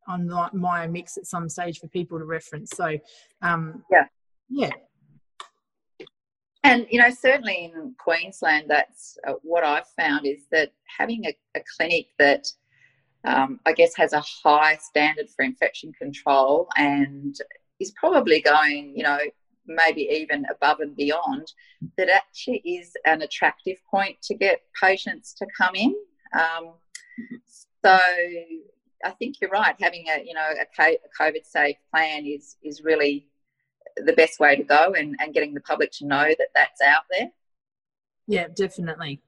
on 0.06 0.29
MyoMix 0.29 1.17
at 1.17 1.26
some 1.26 1.49
stage 1.49 1.79
for 1.79 1.88
people 1.88 2.19
to 2.19 2.25
reference. 2.25 2.70
So, 2.75 2.99
um, 3.43 3.85
yeah, 3.91 4.06
yeah. 4.49 4.70
And 6.64 6.87
you 6.91 6.99
know, 6.99 7.11
certainly 7.11 7.73
in 7.75 7.94
Queensland, 7.99 8.67
that's 8.69 9.19
uh, 9.26 9.35
what 9.43 9.64
I've 9.64 9.88
found 9.99 10.26
is 10.26 10.46
that 10.50 10.73
having 10.99 11.26
a, 11.26 11.37
a 11.55 11.62
clinic 11.76 12.06
that 12.19 12.46
um, 13.25 13.61
I 13.67 13.73
guess 13.73 13.94
has 13.96 14.12
a 14.12 14.20
high 14.20 14.76
standard 14.76 15.29
for 15.29 15.44
infection 15.44 15.93
control 15.93 16.69
and 16.76 17.37
is 17.81 17.93
probably 17.93 18.41
going, 18.41 18.93
you 18.96 19.02
know, 19.02 19.19
maybe 19.67 20.03
even 20.11 20.45
above 20.51 20.81
and 20.81 20.97
beyond, 20.97 21.53
that 21.97 22.09
actually 22.09 22.59
is 22.59 22.93
an 23.05 23.23
attractive 23.23 23.77
point 23.91 24.17
to 24.23 24.35
get 24.35 24.61
patients 24.81 25.35
to 25.35 25.47
come 25.56 25.75
in. 25.75 25.94
Um, 26.35 26.75
so 27.85 27.99
I 29.05 29.11
think 29.19 29.37
you're 29.41 29.51
right. 29.51 29.75
Having 29.81 30.06
a 30.09 30.25
you 30.25 30.35
know 30.35 30.51
a 30.61 30.99
COVID 31.21 31.44
safe 31.44 31.77
plan 31.93 32.27
is 32.27 32.56
is 32.63 32.83
really 32.83 33.29
the 33.97 34.15
best 34.15 34.41
way 34.41 34.56
to 34.56 34.63
go, 34.63 34.94
and, 34.94 35.15
and 35.21 35.35
getting 35.35 35.55
the 35.55 35.61
public 35.61 35.93
to 35.93 36.06
know 36.06 36.25
that 36.25 36.49
that's 36.55 36.81
out 36.81 37.03
there. 37.11 37.31
Yeah, 38.27 38.49
definitely. 38.55 39.21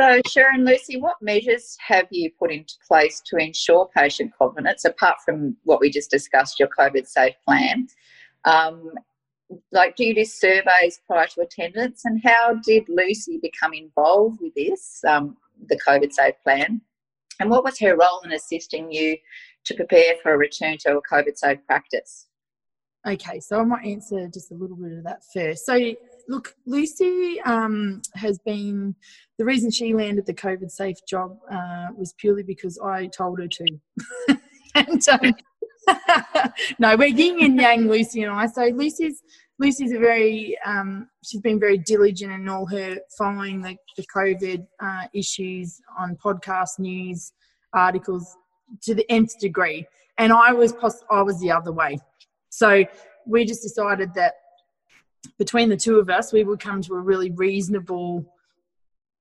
So, 0.00 0.20
Sharon, 0.28 0.64
Lucy, 0.64 1.00
what 1.00 1.16
measures 1.20 1.76
have 1.84 2.06
you 2.10 2.30
put 2.38 2.52
into 2.52 2.74
place 2.86 3.20
to 3.26 3.36
ensure 3.36 3.90
patient 3.96 4.32
confidence, 4.38 4.84
apart 4.84 5.16
from 5.24 5.56
what 5.64 5.80
we 5.80 5.90
just 5.90 6.10
discussed, 6.10 6.60
your 6.60 6.68
COVID 6.68 7.06
safe 7.06 7.34
plan? 7.44 7.88
Um, 8.44 8.92
like 9.72 9.96
do 9.96 10.04
you 10.04 10.14
do 10.14 10.24
surveys 10.24 11.00
prior 11.06 11.26
to 11.26 11.42
attendance? 11.42 12.02
And 12.04 12.20
how 12.22 12.54
did 12.64 12.84
lucy 12.88 13.38
become 13.38 13.72
involved 13.72 14.40
with 14.40 14.54
this 14.54 15.02
um, 15.06 15.36
the 15.66 15.78
covid 15.86 16.12
safe 16.12 16.34
plan? 16.42 16.80
And 17.40 17.50
what 17.50 17.64
was 17.64 17.78
her 17.78 17.96
role 17.96 18.20
in 18.24 18.32
assisting 18.32 18.90
you 18.90 19.16
to 19.64 19.74
prepare 19.74 20.14
for 20.22 20.32
a 20.34 20.38
return 20.38 20.76
to 20.80 20.98
a 20.98 21.02
covid 21.02 21.36
safe 21.36 21.58
practice? 21.66 22.26
Okay 23.06 23.40
so 23.40 23.60
i 23.60 23.64
might 23.64 23.86
answer 23.86 24.28
just 24.28 24.50
a 24.50 24.54
little 24.54 24.76
bit 24.76 24.98
of 24.98 25.04
that 25.04 25.22
first. 25.32 25.64
So 25.64 25.78
look 26.28 26.54
lucy 26.66 27.40
um, 27.42 28.02
has 28.14 28.38
been 28.40 28.94
the 29.38 29.44
reason 29.44 29.70
she 29.70 29.94
landed 29.94 30.26
the 30.26 30.34
covid 30.34 30.70
safe 30.70 30.98
job 31.08 31.38
uh, 31.50 31.86
was 31.96 32.12
purely 32.18 32.42
because 32.42 32.78
i 32.84 33.06
told 33.06 33.38
her 33.40 33.48
to. 33.48 34.38
And 34.74 35.08
um, 35.08 35.34
no, 36.78 36.96
we're 36.96 37.08
yin 37.08 37.44
and 37.44 37.60
yang, 37.60 37.88
Lucy 37.88 38.22
and 38.22 38.32
I. 38.32 38.46
So 38.46 38.64
Lucy's 38.66 39.22
Lucy's 39.58 39.92
a 39.92 39.98
very 39.98 40.56
um, 40.64 41.08
she's 41.24 41.40
been 41.40 41.58
very 41.58 41.78
diligent 41.78 42.32
in 42.32 42.48
all 42.48 42.66
her 42.66 42.98
following 43.16 43.60
the, 43.62 43.76
the 43.96 44.04
COVID 44.14 44.66
uh, 44.80 45.06
issues 45.12 45.80
on 45.98 46.16
podcast 46.16 46.78
news 46.78 47.32
articles 47.72 48.36
to 48.82 48.94
the 48.94 49.10
nth 49.10 49.38
degree, 49.40 49.86
and 50.18 50.32
I 50.32 50.52
was 50.52 50.72
poss- 50.72 51.04
I 51.10 51.22
was 51.22 51.40
the 51.40 51.50
other 51.50 51.72
way. 51.72 51.98
So 52.50 52.84
we 53.26 53.44
just 53.44 53.62
decided 53.62 54.14
that 54.14 54.34
between 55.38 55.68
the 55.68 55.76
two 55.76 55.98
of 55.98 56.08
us, 56.08 56.32
we 56.32 56.44
would 56.44 56.60
come 56.60 56.80
to 56.82 56.94
a 56.94 57.00
really 57.00 57.30
reasonable 57.30 58.24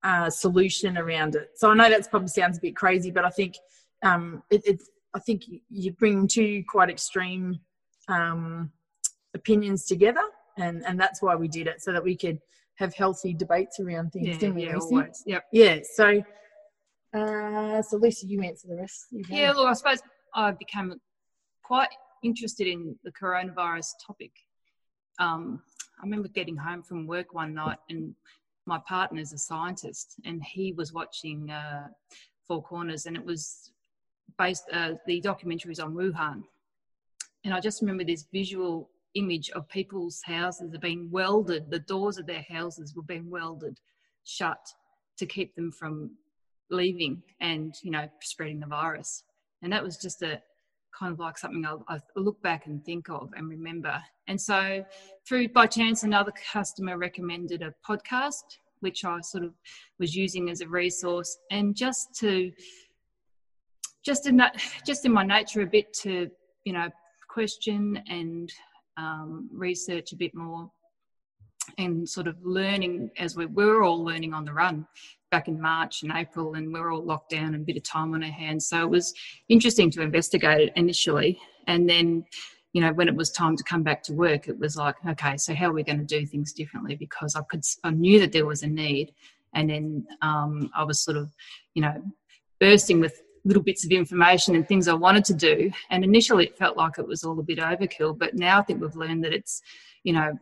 uh, 0.04 0.30
solution 0.30 0.98
around 0.98 1.36
it. 1.36 1.52
So 1.56 1.70
I 1.70 1.74
know 1.74 1.90
that 1.90 2.10
probably 2.10 2.30
sounds 2.30 2.58
a 2.58 2.62
bit 2.62 2.76
crazy, 2.76 3.12
but 3.12 3.26
I 3.26 3.30
think 3.30 3.56
um, 4.04 4.44
it, 4.50 4.62
it's 4.66 4.90
I 5.14 5.20
think 5.20 5.44
you 5.70 5.92
bring 5.94 6.28
two 6.28 6.64
quite 6.68 6.90
extreme 6.90 7.60
um, 8.08 8.72
opinions 9.34 9.86
together, 9.86 10.24
and 10.58 10.86
and 10.86 11.00
that's 11.00 11.22
why 11.22 11.36
we 11.36 11.48
did 11.48 11.68
it 11.68 11.82
so 11.82 11.92
that 11.92 12.04
we 12.04 12.16
could 12.16 12.40
have 12.76 12.94
healthy 12.94 13.34
debates 13.34 13.80
around 13.80 14.12
things, 14.12 14.28
Yeah, 14.28 14.38
didn't 14.38 14.56
we? 14.56 14.66
yeah, 14.66 14.76
Lucy? 14.76 14.96
always. 14.96 15.24
Yep. 15.26 15.44
Yeah. 15.52 15.80
So, 15.96 16.22
uh, 17.14 17.82
so 17.82 17.98
Lucy, 17.98 18.28
you 18.28 18.42
answer 18.44 18.68
the 18.68 18.76
rest. 18.76 19.08
Yeah, 19.30 19.52
look, 19.54 19.68
I 19.68 19.74
suppose 19.74 20.00
I 20.36 20.52
became 20.52 20.94
quite 21.64 21.90
interested 22.24 22.68
in 22.68 22.96
the 23.04 23.12
coronavirus 23.12 23.88
topic. 24.06 24.32
Um, 25.20 25.62
I 26.00 26.04
remember 26.04 26.28
getting 26.28 26.56
home 26.56 26.84
from 26.84 27.08
work 27.08 27.34
one 27.34 27.56
night 27.56 27.80
and 27.90 28.14
my 28.68 28.80
partner's 28.88 29.34
a 29.34 29.38
scientist 29.38 30.16
and 30.26 30.44
he 30.44 30.74
was 30.74 30.94
watching 30.94 31.50
uh, 31.50 31.88
Four 32.48 32.62
Corners 32.62 33.08
and 33.08 33.16
it 33.18 33.26
was 33.26 33.72
based, 34.38 34.64
uh, 34.72 34.94
the 35.06 35.22
documentaries 35.22 35.84
on 35.84 35.94
Wuhan. 35.94 36.44
And 37.44 37.54
I 37.54 37.60
just 37.60 37.82
remember 37.82 38.04
this 38.04 38.26
visual 38.32 38.90
image 39.16 39.50
of 39.52 39.68
people's 39.70 40.22
houses 40.26 40.74
are 40.74 40.80
being 40.80 41.10
welded, 41.12 41.70
the 41.70 41.80
doors 41.80 42.18
of 42.18 42.28
their 42.28 42.46
houses 42.50 42.94
were 42.96 43.04
being 43.04 43.30
welded 43.30 43.80
shut 44.24 44.60
to 45.18 45.26
keep 45.26 45.56
them 45.56 45.72
from 45.72 46.12
leaving 46.70 47.24
and, 47.40 47.74
you 47.82 47.92
know, 47.92 48.08
spreading 48.22 48.60
the 48.60 48.68
virus. 48.68 49.24
And 49.62 49.72
that 49.74 49.84
was 49.84 49.98
just 49.98 50.22
a 50.22 50.42
kind 50.98 51.14
of 51.14 51.20
like 51.20 51.38
something 51.38 51.66
I, 51.66 51.76
I 51.88 52.00
look 52.16 52.42
back 52.42 52.66
and 52.68 52.84
think 52.84 53.10
of 53.10 53.30
and 53.36 53.50
remember. 53.50 54.02
And 54.28 54.40
so, 54.40 54.86
through 55.28 55.50
by 55.50 55.68
chance, 55.68 56.04
another 56.04 56.34
customer 56.52 56.98
recommended 56.98 57.62
a 57.62 57.74
podcast, 57.88 58.44
which 58.82 59.06
I 59.06 59.22
sort 59.22 59.44
of 59.44 59.54
was 60.00 60.16
using 60.16 60.50
as 60.50 60.62
a 60.62 60.68
resource, 60.68 61.38
and 61.52 61.76
just 61.76 62.14
to 62.20 62.52
just 64.08 64.26
in 64.26 64.38
that, 64.38 64.56
just 64.86 65.06
in 65.06 65.12
my 65.12 65.24
nature, 65.24 65.62
a 65.62 65.68
bit 65.68 65.94
to 65.94 66.32
you 66.64 66.74
know 66.74 66.90
question 67.30 68.02
and 68.10 68.52
um, 68.96 69.50
research 69.54 70.14
a 70.14 70.16
bit 70.16 70.34
more, 70.34 70.72
and 71.78 72.08
sort 72.08 72.28
of 72.28 72.38
learning 72.42 73.12
as 73.20 73.36
we 73.36 73.46
we're 73.46 73.84
all 73.84 74.04
learning 74.04 74.34
on 74.34 74.46
the 74.46 74.54
run 74.54 74.88
back 75.30 75.50
in 75.50 75.60
March 75.60 76.04
and 76.04 76.14
April, 76.16 76.54
and 76.54 76.74
we're 76.74 76.90
all 76.90 77.04
locked 77.04 77.32
down 77.32 77.54
and 77.54 77.64
a 77.64 77.66
bit 77.66 77.76
of 77.76 77.84
time 77.84 78.14
on 78.14 78.24
our 78.24 78.32
hands. 78.32 78.70
So 78.70 78.82
it 78.82 78.90
was 78.90 79.14
interesting 79.50 79.92
to 79.92 80.02
investigate 80.02 80.62
it 80.62 80.74
initially, 80.78 81.38
and 81.68 81.88
then 81.88 82.24
you 82.72 82.80
know 82.80 82.94
when 82.94 83.10
it 83.10 83.16
was 83.16 83.30
time 83.32 83.58
to 83.58 83.64
come 83.64 83.84
back 83.84 84.04
to 84.04 84.14
work, 84.14 84.48
it 84.48 84.58
was 84.58 84.78
like, 84.78 84.96
okay, 85.06 85.36
so 85.36 85.54
how 85.54 85.68
are 85.68 85.74
we 85.74 85.84
going 85.84 86.00
to 86.00 86.06
do 86.20 86.26
things 86.26 86.54
differently? 86.54 86.96
Because 86.96 87.36
I 87.36 87.42
could, 87.50 87.66
I 87.84 87.90
knew 87.90 88.22
that 88.22 88.32
there 88.32 88.46
was 88.46 88.64
a 88.64 88.68
need, 88.68 89.12
and 89.54 89.70
then 89.70 90.08
um, 90.22 90.70
I 90.74 90.86
was 90.86 91.04
sort 91.04 91.18
of, 91.18 91.30
you 91.74 91.82
know, 91.82 92.02
bursting 92.62 93.02
with 93.02 93.22
little 93.48 93.64
bits 93.64 93.86
of 93.86 93.92
information 93.92 94.56
and 94.56 94.68
things 94.68 94.88
I 94.88 94.94
wanted 94.94 95.24
to 95.26 95.34
do. 95.34 95.72
And 95.90 96.04
initially, 96.04 96.46
it 96.46 96.58
felt 96.58 96.76
like 96.76 97.00
it 97.00 97.08
was 97.08 97.24
all 97.24 97.40
a 97.40 97.44
bit 97.44 97.60
overkill, 97.60 98.18
but 98.18 98.36
now 98.36 98.60
I 98.60 98.64
think 98.64 98.82
we've 98.82 98.96
learned 98.96 99.24
that 99.24 99.34
it's, 99.34 99.62
you 100.04 100.14
know, 100.14 100.38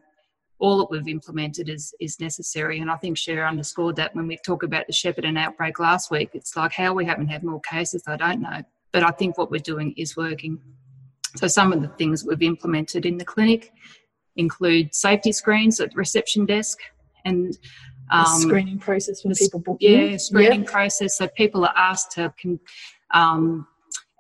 all 0.58 0.78
that 0.80 0.90
we've 0.90 1.08
implemented 1.08 1.70
is 1.70 1.94
is 2.00 2.20
necessary. 2.20 2.80
And 2.80 2.90
I 2.90 2.96
think 2.96 3.18
Cher 3.18 3.46
underscored 3.46 3.96
that 3.98 4.16
when 4.16 4.28
we 4.28 4.38
talk 4.38 4.64
about 4.64 4.88
the 4.88 4.94
Shepparton 4.94 5.38
outbreak 5.38 5.80
last 5.80 6.10
week. 6.10 6.32
It's 6.34 6.56
like 6.56 6.74
how 6.74 6.94
we 6.94 7.06
haven't 7.06 7.28
had 7.28 7.44
more 7.44 7.62
cases, 7.62 8.04
I 8.08 8.18
don't 8.18 8.42
know. 8.42 8.64
But 8.92 9.04
I 9.04 9.12
think 9.12 9.38
what 9.38 9.52
we're 9.52 9.60
doing 9.60 9.94
is 9.98 10.18
working. 10.18 10.60
So 11.36 11.48
some 11.48 11.74
of 11.74 11.82
the 11.82 11.90
things 11.90 12.24
we've 12.24 12.42
implemented 12.42 13.06
in 13.06 13.18
the 13.18 13.26
clinic 13.26 13.74
include 14.38 14.96
safety 14.96 15.32
screens 15.32 15.80
at 15.80 15.92
the 15.92 15.98
reception 15.98 16.46
desk 16.46 16.80
and 17.26 17.58
um, 18.12 18.40
screening 18.40 18.80
process 18.80 19.24
when 19.24 19.34
people 19.34 19.60
book 19.60 19.78
yeah 19.80 19.98
in. 19.98 20.20
screening 20.20 20.62
yep. 20.62 20.70
process 20.70 21.18
so 21.18 21.28
people 21.30 21.66
are 21.66 21.74
asked 21.76 22.12
to 22.12 22.32
can, 22.40 22.60
um, 23.16 23.66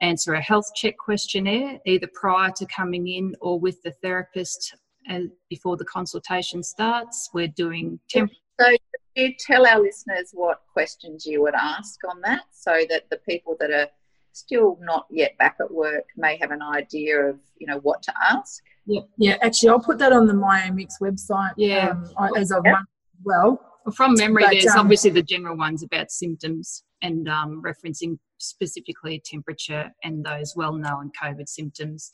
answer 0.01 0.33
a 0.33 0.41
health 0.41 0.71
check 0.75 0.97
questionnaire 0.97 1.79
either 1.85 2.07
prior 2.13 2.51
to 2.55 2.65
coming 2.65 3.07
in 3.07 3.35
or 3.41 3.59
with 3.59 3.81
the 3.83 3.91
therapist 4.01 4.75
and 5.07 5.29
before 5.49 5.77
the 5.77 5.85
consultation 5.85 6.63
starts. 6.63 7.29
We're 7.33 7.47
doing 7.47 7.99
temp. 8.09 8.31
So, 8.59 8.65
could 8.69 8.79
you 9.15 9.33
tell 9.37 9.67
our 9.67 9.79
listeners 9.79 10.31
what 10.33 10.61
questions 10.71 11.25
you 11.25 11.41
would 11.41 11.53
ask 11.55 11.99
on 12.09 12.21
that 12.21 12.43
so 12.51 12.83
that 12.89 13.09
the 13.09 13.17
people 13.17 13.55
that 13.59 13.69
are 13.69 13.87
still 14.31 14.77
not 14.81 15.05
yet 15.09 15.37
back 15.37 15.57
at 15.59 15.71
work 15.71 16.05
may 16.17 16.37
have 16.37 16.51
an 16.51 16.61
idea 16.61 17.19
of 17.19 17.39
you 17.57 17.67
know 17.67 17.79
what 17.79 18.01
to 18.03 18.13
ask? 18.31 18.63
Yeah, 18.85 19.01
yeah. 19.17 19.37
Actually, 19.41 19.69
I'll 19.69 19.79
put 19.79 19.97
that 19.99 20.13
on 20.13 20.25
the 20.25 20.33
MyoMix 20.33 20.93
website. 21.01 21.53
Yeah, 21.57 21.95
um, 22.17 22.31
as 22.37 22.51
of 22.51 22.63
yep. 22.65 22.77
well. 23.23 23.59
well. 23.85 23.93
From 23.93 24.15
memory, 24.15 24.43
but, 24.43 24.51
there's 24.51 24.65
um, 24.65 24.79
obviously 24.79 25.11
the 25.11 25.21
general 25.21 25.55
ones 25.55 25.83
about 25.83 26.09
symptoms 26.09 26.83
and 27.03 27.29
um, 27.29 27.61
referencing 27.61 28.17
specifically 28.47 29.21
temperature 29.23 29.91
and 30.03 30.23
those 30.23 30.55
well-known 30.55 31.11
COVID 31.21 31.47
symptoms 31.47 32.11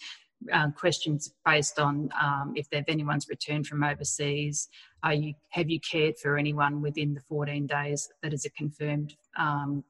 uh, 0.51 0.69
questions 0.71 1.33
based 1.45 1.79
on 1.79 2.09
um, 2.21 2.53
if 2.55 2.69
they've 2.69 2.83
anyone's 2.87 3.27
returned 3.29 3.67
from 3.67 3.83
overseas. 3.83 4.69
Are 5.03 5.13
you 5.13 5.33
have 5.49 5.69
you 5.69 5.79
cared 5.79 6.17
for 6.17 6.37
anyone 6.37 6.81
within 6.81 7.13
the 7.13 7.21
14 7.21 7.67
days 7.67 8.09
that 8.23 8.33
is 8.33 8.45
a 8.45 8.49
confirmed 8.51 9.15
um, 9.37 9.83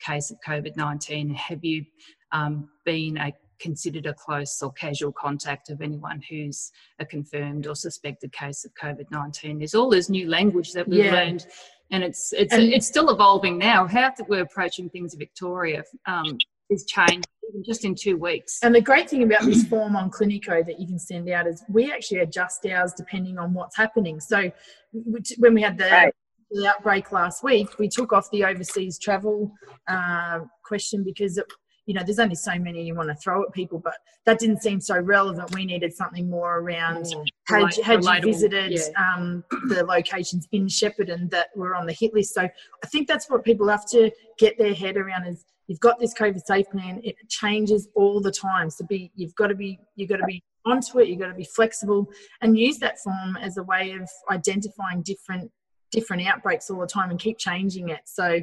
case 0.00 0.30
of 0.30 0.38
COVID 0.46 0.76
19? 0.76 1.34
Have 1.34 1.64
you 1.64 1.84
um, 2.32 2.68
been 2.84 3.18
a 3.18 3.32
considered 3.58 4.06
a 4.06 4.14
close 4.14 4.60
or 4.60 4.72
casual 4.72 5.12
contact 5.12 5.70
of 5.70 5.80
anyone 5.80 6.20
who's 6.28 6.72
a 6.98 7.06
confirmed 7.06 7.66
or 7.66 7.76
suspected 7.76 8.32
case 8.32 8.64
of 8.64 8.72
COVID 8.74 9.10
19? 9.10 9.58
There's 9.58 9.74
all 9.74 9.90
this 9.90 10.08
new 10.08 10.28
language 10.28 10.72
that 10.72 10.88
we've 10.88 11.04
yeah. 11.04 11.12
learned. 11.12 11.46
And 11.92 12.02
it's 12.02 12.32
it's 12.32 12.52
and 12.52 12.62
it's 12.62 12.86
still 12.86 13.10
evolving 13.10 13.58
now. 13.58 13.86
How 13.86 14.10
that 14.16 14.28
we're 14.28 14.42
approaching 14.42 14.90
things 14.90 15.12
in 15.12 15.18
Victoria 15.20 15.84
um, 16.06 16.38
is 16.70 16.84
changed 16.86 17.28
even 17.48 17.62
just 17.62 17.84
in 17.84 17.94
two 17.94 18.16
weeks. 18.16 18.58
And 18.62 18.74
the 18.74 18.80
great 18.80 19.08
thing 19.08 19.22
about 19.22 19.42
this 19.42 19.64
form 19.64 19.96
on 19.96 20.10
Cliniko 20.10 20.64
that 20.64 20.80
you 20.80 20.86
can 20.86 20.98
send 20.98 21.28
out 21.28 21.46
is 21.46 21.62
we 21.68 21.92
actually 21.92 22.20
adjust 22.20 22.66
ours 22.66 22.92
depending 22.96 23.38
on 23.38 23.52
what's 23.54 23.76
happening. 23.76 24.20
So 24.20 24.50
when 24.92 25.54
we 25.54 25.62
had 25.62 25.78
the, 25.78 25.84
right. 25.90 26.14
the 26.50 26.66
outbreak 26.68 27.12
last 27.12 27.42
week, 27.42 27.78
we 27.78 27.88
took 27.88 28.12
off 28.12 28.30
the 28.30 28.44
overseas 28.44 28.98
travel 28.98 29.52
uh, 29.88 30.40
question 30.64 31.04
because 31.04 31.38
it, 31.38 31.46
you 31.86 31.94
know, 31.94 32.02
there's 32.04 32.18
only 32.18 32.34
so 32.34 32.56
many 32.58 32.84
you 32.84 32.94
want 32.94 33.08
to 33.08 33.14
throw 33.14 33.42
at 33.42 33.52
people, 33.52 33.78
but 33.78 33.94
that 34.24 34.38
didn't 34.38 34.62
seem 34.62 34.80
so 34.80 34.98
relevant. 34.98 35.54
We 35.54 35.64
needed 35.64 35.92
something 35.92 36.30
more 36.30 36.58
around 36.58 37.06
mm, 37.06 37.26
had, 37.46 37.74
had 37.82 38.04
you 38.04 38.20
visited 38.32 38.72
yeah. 38.72 39.14
um, 39.14 39.44
the 39.68 39.84
locations 39.84 40.46
in 40.52 40.66
Shepparton 40.66 41.30
that 41.30 41.48
were 41.56 41.74
on 41.74 41.86
the 41.86 41.92
hit 41.92 42.14
list. 42.14 42.34
So 42.34 42.42
I 42.42 42.86
think 42.86 43.08
that's 43.08 43.28
what 43.28 43.44
people 43.44 43.68
have 43.68 43.86
to 43.90 44.10
get 44.38 44.56
their 44.58 44.74
head 44.74 44.96
around 44.96 45.26
is 45.26 45.44
you've 45.66 45.80
got 45.80 45.98
this 45.98 46.14
COVID 46.14 46.42
safe 46.44 46.70
plan. 46.70 47.00
It 47.02 47.16
changes 47.28 47.88
all 47.96 48.20
the 48.20 48.32
time. 48.32 48.70
So 48.70 48.86
be 48.86 49.10
you've 49.16 49.34
got 49.34 49.48
to 49.48 49.54
be 49.54 49.80
you've 49.96 50.08
got 50.08 50.18
to 50.18 50.26
be 50.26 50.42
onto 50.64 51.00
it. 51.00 51.08
You've 51.08 51.18
got 51.18 51.28
to 51.28 51.34
be 51.34 51.44
flexible 51.44 52.08
and 52.40 52.56
use 52.56 52.78
that 52.78 53.00
form 53.00 53.36
as 53.40 53.56
a 53.56 53.62
way 53.64 53.92
of 53.92 54.08
identifying 54.30 55.02
different 55.02 55.50
different 55.90 56.26
outbreaks 56.26 56.70
all 56.70 56.80
the 56.80 56.86
time 56.86 57.10
and 57.10 57.18
keep 57.18 57.38
changing 57.38 57.90
it. 57.90 58.00
So 58.04 58.40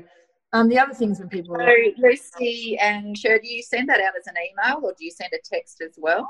um, 0.53 0.67
the 0.67 0.79
other 0.79 0.93
things 0.93 1.19
when 1.19 1.29
people 1.29 1.55
so 1.55 1.73
Lucy 1.97 2.77
and 2.79 3.17
Cher, 3.17 3.39
do 3.39 3.47
you 3.47 3.61
send 3.61 3.89
that 3.89 3.99
out 3.99 4.13
as 4.17 4.27
an 4.27 4.33
email 4.37 4.83
or 4.83 4.93
do 4.97 5.05
you 5.05 5.11
send 5.11 5.31
a 5.33 5.39
text 5.43 5.81
as 5.81 5.93
well? 5.97 6.29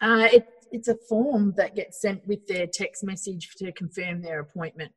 Uh, 0.00 0.28
it, 0.32 0.48
it's 0.70 0.88
a 0.88 0.96
form 1.08 1.54
that 1.56 1.74
gets 1.74 2.00
sent 2.00 2.26
with 2.26 2.46
their 2.46 2.66
text 2.66 3.04
message 3.04 3.50
to 3.56 3.72
confirm 3.72 4.20
their 4.20 4.40
appointment. 4.40 4.92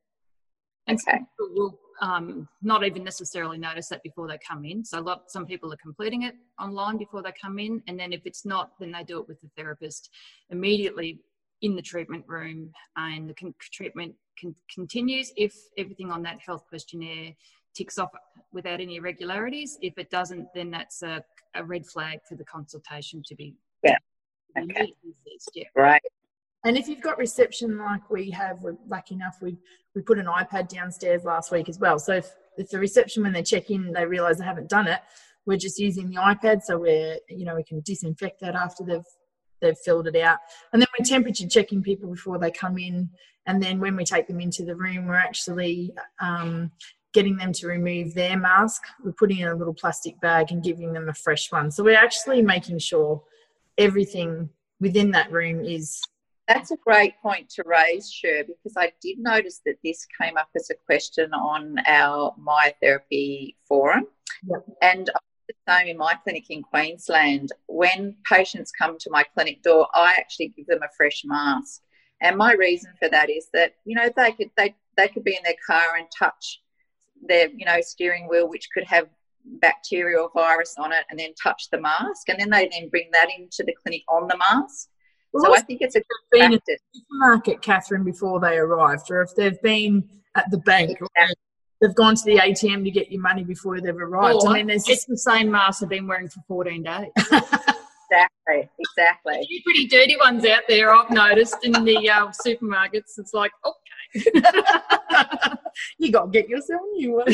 Okay. 0.90 1.20
Will 1.40 1.80
um, 2.02 2.48
not 2.62 2.86
even 2.86 3.04
necessarily 3.04 3.58
notice 3.58 3.88
that 3.88 4.04
before 4.04 4.28
they 4.28 4.38
come 4.46 4.66
in. 4.66 4.84
So 4.84 5.00
a 5.00 5.02
lot, 5.02 5.32
some 5.32 5.46
people 5.46 5.72
are 5.72 5.78
completing 5.78 6.24
it 6.24 6.36
online 6.60 6.98
before 6.98 7.22
they 7.22 7.32
come 7.32 7.60
in, 7.60 7.82
and 7.88 8.00
then 8.00 8.12
if 8.14 8.22
it's 8.26 8.46
not, 8.46 8.72
then 8.80 8.92
they 8.92 9.04
do 9.04 9.20
it 9.20 9.28
with 9.28 9.40
the 9.42 9.50
therapist 9.56 10.10
immediately 10.50 11.22
in 11.62 11.76
the 11.76 11.82
treatment 11.82 12.24
room, 12.28 12.72
and 12.98 13.30
the 13.30 13.34
con- 13.34 13.56
treatment 13.60 14.14
con- 14.40 14.56
continues 14.74 15.32
if 15.38 15.56
everything 15.78 16.12
on 16.12 16.22
that 16.24 16.40
health 16.40 16.66
questionnaire 16.68 17.32
ticks 17.76 17.98
off 17.98 18.10
without 18.52 18.80
any 18.80 18.96
irregularities. 18.96 19.78
If 19.82 19.98
it 19.98 20.10
doesn't, 20.10 20.48
then 20.54 20.72
that's 20.72 21.02
a, 21.04 21.24
a 21.56 21.64
red 21.64 21.86
flag 21.86 22.20
for 22.28 22.36
the 22.36 22.46
consultation 22.46 23.22
to 23.26 23.36
be 23.36 23.56
yeah. 23.84 23.98
Okay. 24.58 24.94
Yeah. 25.54 25.64
Right. 25.76 26.02
And 26.64 26.78
if 26.78 26.88
you've 26.88 27.02
got 27.02 27.18
reception 27.18 27.78
like 27.78 28.10
we 28.10 28.32
have, 28.32 28.62
we're 28.62 28.78
lucky 28.88 29.16
enough, 29.16 29.38
we 29.42 29.58
we 29.94 30.02
put 30.02 30.18
an 30.18 30.26
iPad 30.26 30.68
downstairs 30.68 31.24
last 31.24 31.52
week 31.52 31.70
as 31.70 31.80
well. 31.80 32.00
So 32.00 32.14
if, 32.14 32.34
if 32.58 32.70
the 32.70 32.80
reception 32.80 33.24
when 33.24 33.34
they 33.34 33.44
check 33.44 33.70
in, 33.70 33.92
they 33.92 34.06
realise 34.06 34.40
they 34.40 34.46
haven't 34.46 34.70
done 34.70 34.88
it, 34.88 35.00
we're 35.46 35.58
just 35.58 35.78
using 35.80 36.10
the 36.10 36.16
iPad, 36.16 36.64
so 36.64 36.78
we're 36.78 37.18
you 37.30 37.46
know 37.46 37.56
we 37.56 37.64
can 37.64 37.82
disinfect 37.82 38.42
that 38.42 38.56
after 38.56 38.84
they've 38.84 39.04
they've 39.62 39.78
filled 39.78 40.08
it 40.08 40.16
out, 40.16 40.40
and 40.74 40.82
then 40.82 40.88
we're 40.98 41.06
temperature 41.06 41.48
checking 41.48 41.82
people 41.82 42.10
before 42.10 42.40
they 42.40 42.52
come 42.52 42.78
in, 42.78 43.10
and 43.46 43.62
then 43.62 43.80
when 43.80 43.96
we 43.96 44.04
take 44.04 44.28
them 44.28 44.40
into 44.40 44.64
the 44.64 44.76
room, 44.76 45.06
we're 45.06 45.16
actually 45.16 45.94
um, 46.20 46.72
getting 47.14 47.38
them 47.38 47.54
to 47.54 47.68
remove 47.68 48.14
their 48.14 48.38
mask. 48.38 48.84
We're 49.04 49.14
putting 49.14 49.40
in 49.40 49.48
a 49.48 49.56
little 49.56 49.74
plastic 49.74 50.20
bag 50.20 50.52
and 50.52 50.64
giving 50.64 50.94
them 50.94 51.10
a 51.10 51.14
fresh 51.14 51.52
one. 51.52 51.72
So 51.72 51.84
we're 51.84 51.98
actually 51.98 52.42
making 52.42 52.80
sure 52.80 53.24
everything 53.78 54.50
within 54.80 55.12
that 55.12 55.32
room 55.32 55.64
is 55.64 56.02
that's 56.48 56.72
a 56.72 56.78
great 56.78 57.20
point 57.22 57.50
to 57.52 57.64
raise, 57.66 58.12
Cher, 58.12 58.44
because 58.44 58.74
I 58.78 58.92
did 59.02 59.18
notice 59.18 59.62
that 59.66 59.78
this 59.84 60.06
came 60.22 60.38
up 60.38 60.50
as 60.56 60.70
a 60.70 60.76
question 60.86 61.34
on 61.34 61.78
our 61.88 62.36
myotherapy 62.40 63.56
forum. 63.68 64.08
Yep. 64.48 64.66
And 64.82 65.10
the 65.48 65.54
same 65.68 65.88
in 65.88 65.98
my 65.98 66.14
clinic 66.24 66.50
in 66.50 66.64
Queensland. 66.64 67.52
When 67.68 68.16
patients 68.30 68.72
come 68.72 68.98
to 69.00 69.10
my 69.10 69.24
clinic 69.24 69.62
door, 69.64 69.88
I 69.94 70.16
actually 70.18 70.50
give 70.50 70.68
them 70.68 70.84
a 70.84 70.94
fresh 70.98 71.22
mask 71.25 71.82
And 72.22 72.38
my 72.38 72.54
reason 72.54 72.92
for 73.00 73.10
that 73.10 73.30
is 73.30 73.48
that 73.54 73.75
you 73.86 73.96
know 73.96 74.10
they 74.16 74.32
could 74.32 74.50
they 74.58 74.75
they 74.98 75.08
could 75.08 75.24
be 75.24 75.36
in 75.36 75.44
their 75.44 75.56
car 75.66 75.98
and 75.98 76.08
touch 76.18 76.62
their 77.28 77.50
you 77.50 77.66
know 77.66 77.82
steering 77.82 78.28
wheel, 78.28 78.50
which 78.50 78.70
could 78.74 78.86
have 78.86 79.08
bacteria 79.62 80.20
or 80.20 80.30
virus 80.34 80.75
on 80.78 80.92
it, 80.92 81.06
and 81.10 81.20
then 81.20 81.34
touch 81.42 81.70
the 81.72 81.80
mask, 81.80 82.30
and 82.30 82.40
then 82.40 82.50
they 82.50 82.68
then 82.72 82.90
bring 82.90 83.10
that 83.14 83.28
into 83.38 83.64
the 83.64 83.75
clinic 83.84 84.04
on 84.10 84.28
the 84.28 84.38
mask. 84.38 84.90
Well, 85.34 85.46
so 85.46 85.56
I 85.56 85.60
think 85.62 85.82
it's 85.82 85.96
a 85.96 86.00
good 86.00 86.06
been 86.32 86.52
practice. 86.52 86.80
supermarket, 86.94 87.62
Catherine, 87.62 88.06
before 88.06 88.40
they 88.40 88.58
arrived, 88.58 89.12
or 89.12 89.22
if 89.22 89.36
they've 89.36 89.62
been 89.62 90.10
at 90.36 90.50
the 90.50 90.58
bank. 90.60 90.92
Exactly 90.92 91.36
they've 91.86 91.96
gone 91.96 92.15
to 92.15 92.24
the 92.24 92.38
ATM 92.38 92.84
to 92.84 92.92
get 92.92 93.12
your 93.12 93.22
money 93.22 93.44
before 93.44 93.80
they've 93.80 93.96
arrived. 93.96 94.39
Or 94.44 94.50
I 94.50 94.54
mean, 94.58 94.68
there's 94.68 94.86
just 94.86 95.08
the 95.08 95.18
same 95.18 95.51
mask 95.51 95.84
I've 95.84 95.89
been 95.89 96.08
wearing 96.08 96.30
for 96.30 96.42
14 96.48 96.82
days. 96.82 97.12
exactly, 97.18 98.70
exactly. 98.80 99.36
A 99.36 99.46
few 99.46 99.62
pretty 99.63 99.88
dirty 99.88 100.18
ones 100.18 100.46
out 100.46 100.63
there, 100.68 100.94
I've 100.94 101.12
noticed 101.12 101.58
in 101.63 101.72
the 101.72 102.10
uh, 102.10 102.32
supermarkets. 102.46 103.18
It's 103.18 103.34
like, 103.34 103.51
okay. 103.63 103.74
you 106.00 106.12
got 106.12 106.25
to 106.25 106.32
get 106.32 106.50
yourself 106.50 106.82
a 106.82 106.98
new 106.98 107.13
one. 107.13 107.34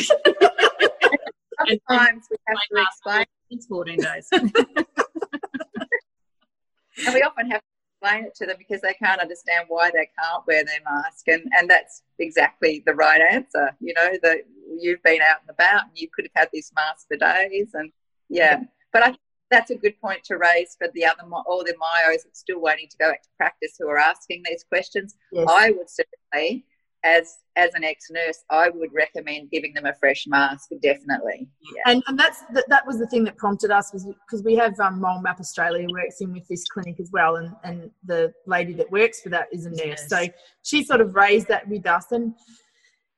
Sometimes 1.88 2.26
we 2.30 2.36
have 2.46 2.58
to 2.74 2.82
explain. 2.82 3.24
It's 3.50 3.66
14 3.66 3.98
days. 4.00 4.28
and 4.32 4.52
we 7.14 7.22
often 7.22 7.50
have 7.50 7.60
explain 8.02 8.24
it 8.24 8.34
to 8.34 8.46
them 8.46 8.56
because 8.58 8.80
they 8.80 8.94
can't 8.94 9.20
understand 9.20 9.66
why 9.68 9.90
they 9.90 10.08
can't 10.18 10.46
wear 10.46 10.64
their 10.64 10.80
mask. 10.84 11.28
And 11.28 11.42
and 11.56 11.68
that's 11.68 12.02
exactly 12.18 12.82
the 12.86 12.94
right 12.94 13.20
answer. 13.20 13.74
You 13.80 13.94
know 13.94 14.12
that 14.22 14.42
you've 14.78 15.02
been 15.02 15.20
out 15.20 15.40
and 15.40 15.50
about 15.50 15.88
and 15.88 15.92
you 15.94 16.08
could 16.12 16.26
have 16.26 16.42
had 16.42 16.48
this 16.52 16.72
mask 16.74 17.06
for 17.08 17.16
days 17.16 17.70
and 17.74 17.92
yeah, 18.28 18.60
but 18.92 19.02
i 19.02 19.06
think 19.06 19.18
that's 19.50 19.70
a 19.70 19.74
good 19.74 20.00
point 20.00 20.24
to 20.24 20.38
raise 20.38 20.76
for 20.78 20.88
the 20.94 21.04
other 21.04 21.22
all 21.46 21.62
the 21.62 21.74
myos 21.74 22.22
that's 22.24 22.40
still 22.40 22.58
waiting 22.58 22.88
to 22.88 22.96
go 22.96 23.10
back 23.10 23.22
to 23.22 23.28
practice 23.36 23.74
who 23.78 23.86
are 23.86 23.98
asking 23.98 24.42
these 24.46 24.64
questions. 24.64 25.14
Yes. 25.30 25.46
i 25.50 25.70
would 25.70 25.90
certainly 25.90 26.64
as 27.04 27.38
as 27.56 27.74
an 27.74 27.84
ex-nurse, 27.84 28.38
I 28.50 28.70
would 28.70 28.90
recommend 28.94 29.50
giving 29.50 29.74
them 29.74 29.84
a 29.84 29.92
fresh 29.94 30.24
mask, 30.26 30.70
definitely. 30.80 31.48
Yeah. 31.76 31.92
And, 31.92 32.02
and 32.06 32.18
that's 32.18 32.40
that, 32.54 32.64
that 32.68 32.86
was 32.86 32.98
the 32.98 33.06
thing 33.06 33.24
that 33.24 33.36
prompted 33.36 33.70
us 33.70 33.92
was 33.92 34.06
because 34.06 34.42
we 34.42 34.54
have 34.56 34.78
um, 34.80 35.00
MoleMap 35.00 35.38
Australia 35.38 35.86
works 35.90 36.20
in 36.20 36.32
with 36.32 36.46
this 36.48 36.64
clinic 36.68 36.98
as 37.00 37.10
well, 37.12 37.36
and 37.36 37.54
and 37.64 37.90
the 38.04 38.32
lady 38.46 38.72
that 38.74 38.90
works 38.90 39.20
for 39.20 39.28
that 39.30 39.48
is 39.52 39.66
a 39.66 39.70
nurse, 39.70 39.78
yes. 39.80 40.08
so 40.08 40.26
she 40.62 40.84
sort 40.84 41.00
of 41.00 41.14
raised 41.14 41.48
that 41.48 41.68
with 41.68 41.86
us. 41.86 42.12
And 42.12 42.34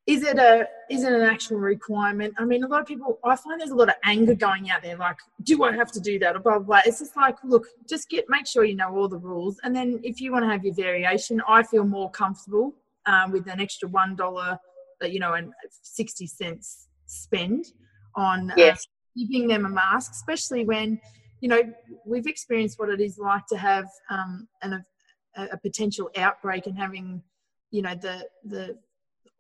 is 0.06 0.22
it 0.22 0.38
a 0.38 0.66
is 0.90 1.04
it 1.04 1.12
an 1.12 1.22
actual 1.22 1.58
requirement? 1.58 2.34
I 2.38 2.44
mean, 2.44 2.64
a 2.64 2.66
lot 2.66 2.80
of 2.80 2.86
people 2.86 3.18
I 3.24 3.36
find 3.36 3.60
there's 3.60 3.70
a 3.70 3.76
lot 3.76 3.88
of 3.88 3.94
anger 4.04 4.34
going 4.34 4.70
out 4.70 4.82
there, 4.82 4.96
like, 4.96 5.16
do 5.42 5.62
I 5.62 5.72
have 5.72 5.92
to 5.92 6.00
do 6.00 6.18
that 6.18 6.36
or 6.36 6.40
blah 6.40 6.58
blah 6.58 6.66
blah. 6.66 6.80
It's 6.84 6.98
just 6.98 7.16
like, 7.16 7.36
look, 7.44 7.66
just 7.88 8.08
get 8.08 8.24
make 8.28 8.46
sure 8.46 8.64
you 8.64 8.76
know 8.76 8.94
all 8.94 9.08
the 9.08 9.18
rules, 9.18 9.58
and 9.62 9.74
then 9.74 10.00
if 10.02 10.20
you 10.20 10.32
want 10.32 10.44
to 10.44 10.50
have 10.50 10.64
your 10.64 10.74
variation, 10.74 11.40
I 11.48 11.62
feel 11.62 11.84
more 11.84 12.10
comfortable 12.10 12.74
um, 13.06 13.32
with 13.32 13.46
an 13.48 13.60
extra 13.60 13.88
one 13.88 14.16
dollar, 14.16 14.58
uh, 15.02 15.06
you 15.06 15.20
know, 15.20 15.34
and 15.34 15.52
sixty 15.82 16.26
cents 16.26 16.88
spend 17.06 17.66
on 18.16 18.50
uh, 18.50 18.54
yes. 18.56 18.86
uh, 18.86 19.20
giving 19.20 19.48
them 19.48 19.66
a 19.66 19.68
mask, 19.68 20.12
especially 20.12 20.64
when 20.64 21.00
you 21.40 21.48
know 21.48 21.62
we've 22.06 22.26
experienced 22.26 22.78
what 22.78 22.88
it 22.88 23.00
is 23.00 23.18
like 23.18 23.46
to 23.46 23.56
have 23.56 23.86
um, 24.10 24.48
an, 24.62 24.84
a, 25.36 25.44
a 25.52 25.56
potential 25.58 26.10
outbreak 26.16 26.66
and 26.66 26.78
having 26.78 27.22
you 27.70 27.82
know 27.82 27.94
the 27.94 28.26
the 28.44 28.78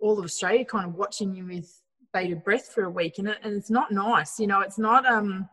all 0.00 0.18
of 0.18 0.24
Australia 0.24 0.64
kind 0.64 0.86
of 0.86 0.94
watching 0.94 1.34
you 1.34 1.46
with 1.46 1.80
bated 2.12 2.44
breath 2.44 2.68
for 2.68 2.84
a 2.84 2.90
week, 2.90 3.18
and, 3.18 3.28
it, 3.28 3.38
and 3.42 3.54
it's 3.54 3.70
not 3.70 3.90
nice. 3.90 4.38
You 4.38 4.46
know, 4.46 4.60
it's 4.60 4.78
not. 4.78 5.06
Um, 5.06 5.48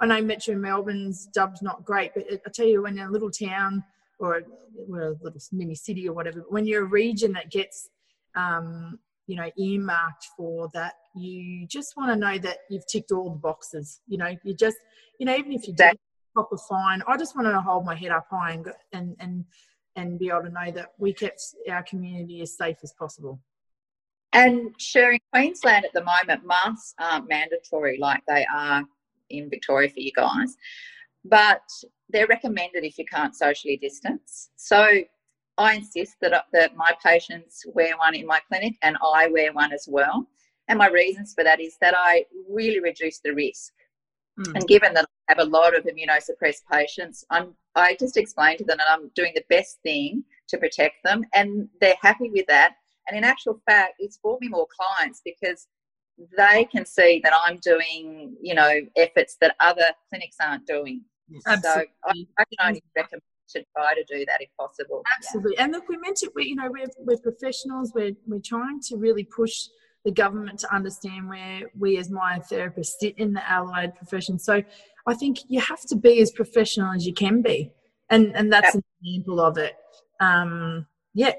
I 0.00 0.06
know 0.06 0.22
Metro 0.22 0.54
Melbourne's 0.54 1.26
dub's 1.26 1.60
not 1.60 1.84
great, 1.84 2.12
but 2.14 2.24
I 2.30 2.50
tell 2.52 2.66
you, 2.66 2.82
when 2.82 2.98
in 2.98 3.06
a 3.06 3.10
little 3.10 3.30
town 3.30 3.82
or 4.18 4.42
we're 4.74 5.12
a 5.12 5.16
little 5.22 5.40
mini 5.52 5.74
city 5.74 6.08
or 6.08 6.12
whatever. 6.12 6.40
But 6.40 6.52
when 6.52 6.66
you're 6.66 6.84
a 6.84 6.88
region 6.88 7.32
that 7.32 7.50
gets, 7.50 7.88
um, 8.34 8.98
you 9.26 9.36
know, 9.36 9.50
earmarked 9.56 10.26
for 10.36 10.68
that, 10.74 10.94
you 11.14 11.66
just 11.66 11.96
want 11.96 12.10
to 12.10 12.16
know 12.16 12.38
that 12.38 12.58
you've 12.70 12.86
ticked 12.86 13.12
all 13.12 13.30
the 13.30 13.36
boxes. 13.36 14.00
You 14.06 14.18
know, 14.18 14.36
you 14.42 14.54
just, 14.54 14.78
you 15.18 15.26
know, 15.26 15.36
even 15.36 15.52
if 15.52 15.66
you 15.66 15.74
did 15.74 15.98
proper 16.34 16.56
fine, 16.56 17.02
I 17.06 17.16
just 17.16 17.36
want 17.36 17.48
to 17.48 17.60
hold 17.60 17.84
my 17.84 17.94
head 17.94 18.10
up 18.10 18.26
high 18.30 18.52
and 18.52 18.66
and 18.92 19.16
and 19.18 19.44
and 19.96 20.18
be 20.18 20.28
able 20.28 20.42
to 20.42 20.50
know 20.50 20.70
that 20.70 20.92
we 20.98 21.12
kept 21.12 21.42
our 21.70 21.82
community 21.82 22.40
as 22.40 22.56
safe 22.56 22.76
as 22.82 22.92
possible. 22.92 23.40
And 24.32 24.74
sharing 24.78 25.20
Queensland 25.32 25.84
at 25.84 25.92
the 25.92 26.04
moment, 26.04 26.46
masks 26.46 26.94
aren't 26.98 27.28
mandatory 27.28 27.98
like 27.98 28.22
they 28.28 28.46
are 28.54 28.84
in 29.30 29.50
Victoria 29.50 29.88
for 29.88 30.00
you 30.00 30.12
guys, 30.14 30.56
but 31.24 31.62
they're 32.08 32.26
recommended 32.26 32.84
if 32.84 32.98
you 32.98 33.04
can't 33.04 33.36
socially 33.36 33.76
distance. 33.76 34.50
So 34.56 35.02
I 35.58 35.74
insist 35.74 36.16
that, 36.20 36.32
uh, 36.32 36.42
that 36.52 36.76
my 36.76 36.92
patients 37.04 37.64
wear 37.66 37.96
one 37.96 38.14
in 38.14 38.26
my 38.26 38.40
clinic 38.48 38.74
and 38.82 38.96
I 39.04 39.28
wear 39.28 39.52
one 39.52 39.72
as 39.72 39.86
well. 39.88 40.26
And 40.68 40.78
my 40.78 40.88
reasons 40.88 41.34
for 41.34 41.44
that 41.44 41.60
is 41.60 41.76
that 41.80 41.94
I 41.96 42.24
really 42.48 42.80
reduce 42.80 43.20
the 43.20 43.32
risk. 43.32 43.72
Mm. 44.38 44.54
And 44.54 44.68
given 44.68 44.94
that 44.94 45.06
I 45.28 45.34
have 45.34 45.46
a 45.46 45.50
lot 45.50 45.76
of 45.76 45.84
immunosuppressed 45.84 46.62
patients, 46.70 47.24
I'm, 47.30 47.54
I 47.74 47.96
just 47.98 48.16
explain 48.16 48.56
to 48.58 48.64
them 48.64 48.78
that 48.78 48.86
I'm 48.88 49.10
doing 49.14 49.32
the 49.34 49.44
best 49.48 49.78
thing 49.82 50.22
to 50.48 50.58
protect 50.58 50.96
them, 51.04 51.24
and 51.34 51.68
they're 51.80 51.94
happy 52.00 52.30
with 52.30 52.46
that. 52.46 52.74
And 53.08 53.16
in 53.16 53.24
actual 53.24 53.60
fact, 53.68 53.94
it's 53.98 54.18
brought 54.18 54.40
me 54.40 54.48
more 54.48 54.66
clients 54.78 55.22
because 55.24 55.66
they 56.36 56.66
can 56.70 56.84
see 56.84 57.20
that 57.24 57.32
I'm 57.44 57.58
doing, 57.58 58.36
you 58.42 58.54
know, 58.54 58.80
efforts 58.96 59.36
that 59.40 59.54
other 59.60 59.90
clinics 60.08 60.36
aren't 60.40 60.66
doing. 60.66 61.02
Absolutely. 61.46 61.84
So 61.84 61.86
I, 62.04 62.12
I 62.38 62.44
can 62.44 62.68
only 62.68 62.82
recommend 62.96 63.22
to 63.50 63.64
try 63.74 63.94
to 63.94 64.04
do 64.04 64.24
that 64.26 64.40
if 64.40 64.48
possible. 64.58 65.02
Absolutely. 65.16 65.54
Yeah. 65.56 65.64
And 65.64 65.72
look, 65.72 65.88
we 65.88 65.96
mentioned, 65.96 66.32
we, 66.34 66.46
you 66.46 66.54
know, 66.54 66.70
we're, 66.70 66.86
we're 66.98 67.18
professionals. 67.18 67.92
We're, 67.94 68.12
we're 68.26 68.40
trying 68.44 68.80
to 68.88 68.96
really 68.96 69.24
push 69.24 69.68
the 70.04 70.12
government 70.12 70.58
to 70.60 70.74
understand 70.74 71.28
where 71.28 71.62
we 71.78 71.98
as 71.98 72.10
myotherapists 72.10 72.98
sit 73.00 73.18
in 73.18 73.32
the 73.32 73.50
allied 73.50 73.94
profession. 73.94 74.38
So 74.38 74.62
I 75.06 75.14
think 75.14 75.38
you 75.48 75.60
have 75.60 75.82
to 75.88 75.96
be 75.96 76.20
as 76.20 76.30
professional 76.30 76.92
as 76.94 77.06
you 77.06 77.14
can 77.14 77.42
be. 77.42 77.72
And, 78.10 78.34
and 78.36 78.52
that's 78.52 78.74
an 78.74 78.84
example 79.02 79.40
of 79.40 79.58
it. 79.58 79.76
Um, 80.20 80.86
yeah. 81.14 81.32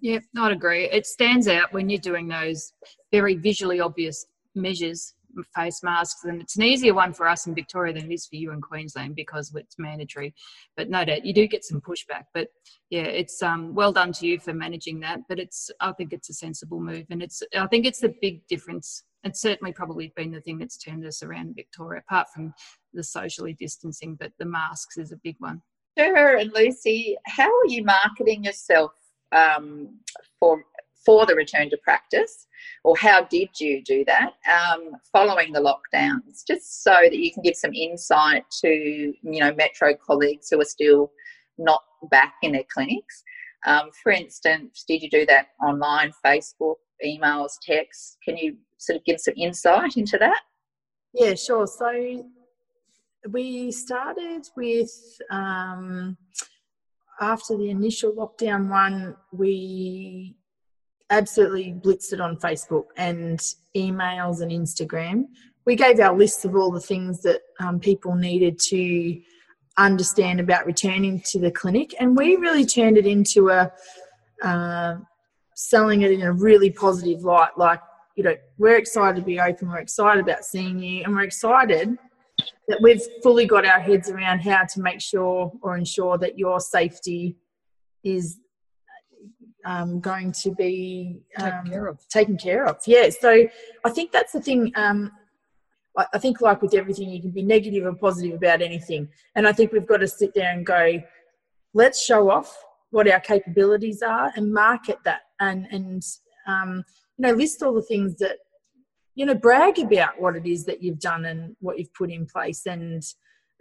Yeah, 0.00 0.20
I'd 0.36 0.52
agree. 0.52 0.84
It 0.84 1.06
stands 1.06 1.48
out 1.48 1.72
when 1.72 1.88
you're 1.88 1.98
doing 1.98 2.28
those 2.28 2.72
very 3.10 3.36
visually 3.36 3.80
obvious 3.80 4.26
measures 4.54 5.14
face 5.54 5.82
masks, 5.82 6.24
and 6.24 6.40
it's 6.40 6.56
an 6.56 6.62
easier 6.62 6.94
one 6.94 7.12
for 7.12 7.28
us 7.28 7.46
in 7.46 7.54
Victoria 7.54 7.92
than 7.92 8.10
it 8.10 8.14
is 8.14 8.26
for 8.26 8.36
you 8.36 8.52
in 8.52 8.60
Queensland 8.60 9.14
because 9.14 9.54
it's 9.54 9.78
mandatory. 9.78 10.34
But 10.76 10.90
no 10.90 11.04
doubt 11.04 11.24
you 11.24 11.32
do 11.32 11.46
get 11.46 11.64
some 11.64 11.80
pushback. 11.80 12.24
But 12.34 12.48
yeah, 12.90 13.02
it's 13.02 13.42
um, 13.42 13.74
well 13.74 13.92
done 13.92 14.12
to 14.14 14.26
you 14.26 14.38
for 14.38 14.52
managing 14.52 15.00
that. 15.00 15.20
But 15.28 15.38
it's 15.38 15.70
I 15.80 15.92
think 15.92 16.12
it's 16.12 16.30
a 16.30 16.34
sensible 16.34 16.80
move, 16.80 17.06
and 17.10 17.22
it's 17.22 17.42
I 17.56 17.66
think 17.66 17.86
it's 17.86 18.00
the 18.00 18.14
big 18.20 18.46
difference. 18.48 19.04
It's 19.24 19.40
certainly 19.40 19.72
probably 19.72 20.12
been 20.16 20.30
the 20.30 20.40
thing 20.40 20.58
that's 20.58 20.78
turned 20.78 21.04
us 21.04 21.22
around 21.22 21.48
in 21.48 21.54
Victoria, 21.54 22.02
apart 22.06 22.28
from 22.34 22.54
the 22.94 23.02
socially 23.02 23.54
distancing. 23.54 24.16
But 24.16 24.32
the 24.38 24.46
masks 24.46 24.96
is 24.96 25.12
a 25.12 25.16
big 25.16 25.36
one. 25.38 25.62
Sure, 25.98 26.36
and 26.36 26.52
Lucy, 26.54 27.16
how 27.26 27.48
are 27.48 27.66
you 27.66 27.84
marketing 27.84 28.44
yourself 28.44 28.92
um, 29.32 29.98
for 30.38 30.62
for 31.06 31.24
the 31.24 31.34
return 31.34 31.70
to 31.70 31.76
practice, 31.78 32.46
or 32.84 32.96
how 32.96 33.24
did 33.24 33.48
you 33.58 33.82
do 33.82 34.04
that 34.04 34.32
um, 34.50 34.90
following 35.12 35.52
the 35.52 35.60
lockdowns, 35.60 36.44
just 36.46 36.82
so 36.82 36.90
that 36.90 37.16
you 37.16 37.32
can 37.32 37.42
give 37.42 37.56
some 37.56 37.72
insight 37.72 38.44
to 38.60 38.68
you 38.68 39.40
know 39.40 39.54
Metro 39.54 39.94
colleagues 39.94 40.48
who 40.50 40.60
are 40.60 40.64
still 40.64 41.10
not 41.56 41.82
back 42.10 42.34
in 42.42 42.52
their 42.52 42.64
clinics. 42.72 43.22
Um, 43.66 43.90
for 44.02 44.12
instance, 44.12 44.84
did 44.86 45.02
you 45.02 45.10
do 45.10 45.26
that 45.26 45.48
online, 45.64 46.12
Facebook, 46.24 46.76
emails, 47.04 47.52
texts? 47.60 48.16
Can 48.24 48.36
you 48.36 48.56
sort 48.78 48.98
of 48.98 49.04
give 49.04 49.20
some 49.20 49.34
insight 49.36 49.96
into 49.96 50.16
that? 50.18 50.40
Yeah, 51.12 51.34
sure. 51.34 51.66
So 51.66 52.24
we 53.30 53.72
started 53.72 54.46
with 54.56 54.90
um, 55.30 56.16
after 57.20 57.56
the 57.56 57.70
initial 57.70 58.12
lockdown 58.12 58.68
one, 58.68 59.16
we 59.32 60.36
absolutely 61.10 61.72
blitzed 61.72 62.12
it 62.12 62.20
on 62.20 62.36
Facebook 62.36 62.86
and 62.96 63.40
emails 63.76 64.40
and 64.40 64.50
Instagram. 64.50 65.24
We 65.64 65.74
gave 65.76 66.00
our 66.00 66.16
lists 66.16 66.44
of 66.44 66.54
all 66.54 66.70
the 66.70 66.80
things 66.80 67.22
that 67.22 67.40
um, 67.60 67.80
people 67.80 68.14
needed 68.14 68.58
to 68.68 69.20
understand 69.76 70.40
about 70.40 70.66
returning 70.66 71.20
to 71.26 71.38
the 71.38 71.50
clinic, 71.50 71.94
and 72.00 72.16
we 72.16 72.36
really 72.36 72.66
turned 72.66 72.98
it 72.98 73.06
into 73.06 73.50
a 73.50 73.70
uh, 74.42 74.96
selling 75.54 76.02
it 76.02 76.12
in 76.12 76.22
a 76.22 76.32
really 76.32 76.70
positive 76.70 77.22
light. 77.22 77.50
Like, 77.56 77.80
you 78.16 78.22
know, 78.22 78.36
we're 78.58 78.76
excited 78.76 79.16
to 79.16 79.22
be 79.22 79.40
open, 79.40 79.68
we're 79.68 79.78
excited 79.78 80.22
about 80.22 80.44
seeing 80.44 80.78
you, 80.78 81.04
and 81.04 81.14
we're 81.14 81.22
excited 81.22 81.98
that 82.68 82.80
we've 82.82 83.02
fully 83.22 83.46
got 83.46 83.64
our 83.64 83.80
heads 83.80 84.10
around 84.10 84.40
how 84.40 84.64
to 84.64 84.80
make 84.80 85.00
sure 85.00 85.52
or 85.62 85.76
ensure 85.76 86.18
that 86.18 86.38
your 86.38 86.60
safety 86.60 87.36
is 88.04 88.38
um, 89.64 90.00
going 90.00 90.32
to 90.32 90.50
be 90.52 91.20
um, 91.38 91.44
taken 91.44 91.70
care 91.70 91.86
of. 91.86 92.08
Taken 92.08 92.36
care 92.36 92.66
of, 92.66 92.78
yeah. 92.86 93.08
So 93.10 93.46
I 93.84 93.90
think 93.90 94.12
that's 94.12 94.32
the 94.32 94.40
thing. 94.40 94.72
Um, 94.76 95.10
I 96.12 96.18
think, 96.18 96.40
like 96.40 96.62
with 96.62 96.74
everything, 96.74 97.10
you 97.10 97.20
can 97.20 97.32
be 97.32 97.42
negative 97.42 97.84
or 97.84 97.92
positive 97.92 98.36
about 98.36 98.62
anything, 98.62 99.08
and 99.34 99.48
I 99.48 99.52
think 99.52 99.72
we've 99.72 99.86
got 99.86 99.96
to 99.96 100.06
sit 100.06 100.32
there 100.32 100.52
and 100.52 100.64
go, 100.64 101.02
let's 101.74 102.00
show 102.00 102.30
off 102.30 102.56
what 102.90 103.10
our 103.10 103.20
capabilities 103.20 104.00
are 104.02 104.32
and 104.36 104.52
market 104.52 104.98
that 105.04 105.22
and 105.40 105.66
and 105.70 106.02
um, 106.46 106.84
you 107.16 107.26
know 107.26 107.32
list 107.32 107.62
all 107.62 107.74
the 107.74 107.82
things 107.82 108.14
that 108.16 108.38
you 109.18 109.26
know 109.26 109.34
brag 109.34 109.80
about 109.80 110.20
what 110.20 110.36
it 110.36 110.46
is 110.46 110.64
that 110.64 110.80
you've 110.80 111.00
done 111.00 111.24
and 111.24 111.56
what 111.58 111.76
you've 111.76 111.92
put 111.92 112.08
in 112.08 112.24
place 112.24 112.66
and 112.66 113.02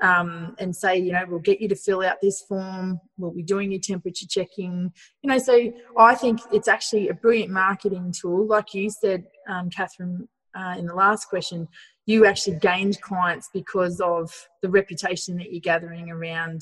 um, 0.03 0.55
and 0.59 0.75
say 0.75 0.95
you 0.95 1.11
know 1.11 1.25
we'll 1.27 1.39
get 1.39 1.59
you 1.59 1.67
to 1.67 1.75
fill 1.75 2.03
out 2.03 2.17
this 2.21 2.43
form. 2.43 2.99
We'll 3.17 3.31
be 3.31 3.41
doing 3.41 3.71
your 3.71 3.81
temperature 3.81 4.27
checking. 4.29 4.93
You 5.23 5.29
know 5.29 5.39
so 5.39 5.73
i 5.97 6.13
think 6.13 6.39
it's 6.51 6.67
actually 6.67 7.09
a 7.09 7.15
brilliant 7.15 7.51
marketing 7.51 8.13
tool. 8.19 8.45
Like 8.45 8.75
you 8.75 8.91
said 8.91 9.25
um, 9.49 9.71
catherine 9.71 10.27
uh, 10.55 10.75
in 10.77 10.85
the 10.85 10.93
last 10.93 11.25
question 11.25 11.67
you 12.05 12.25
actually 12.27 12.57
gained 12.59 13.01
clients 13.01 13.49
because 13.51 13.99
of 13.99 14.31
the 14.61 14.69
reputation 14.69 15.35
that 15.37 15.51
you're 15.51 15.59
gathering 15.59 16.09
around 16.11 16.61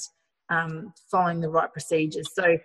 um, 0.49 0.93
following 1.11 1.41
the 1.41 1.49
right 1.49 1.71
procedures. 1.71 2.29
So 2.33 2.57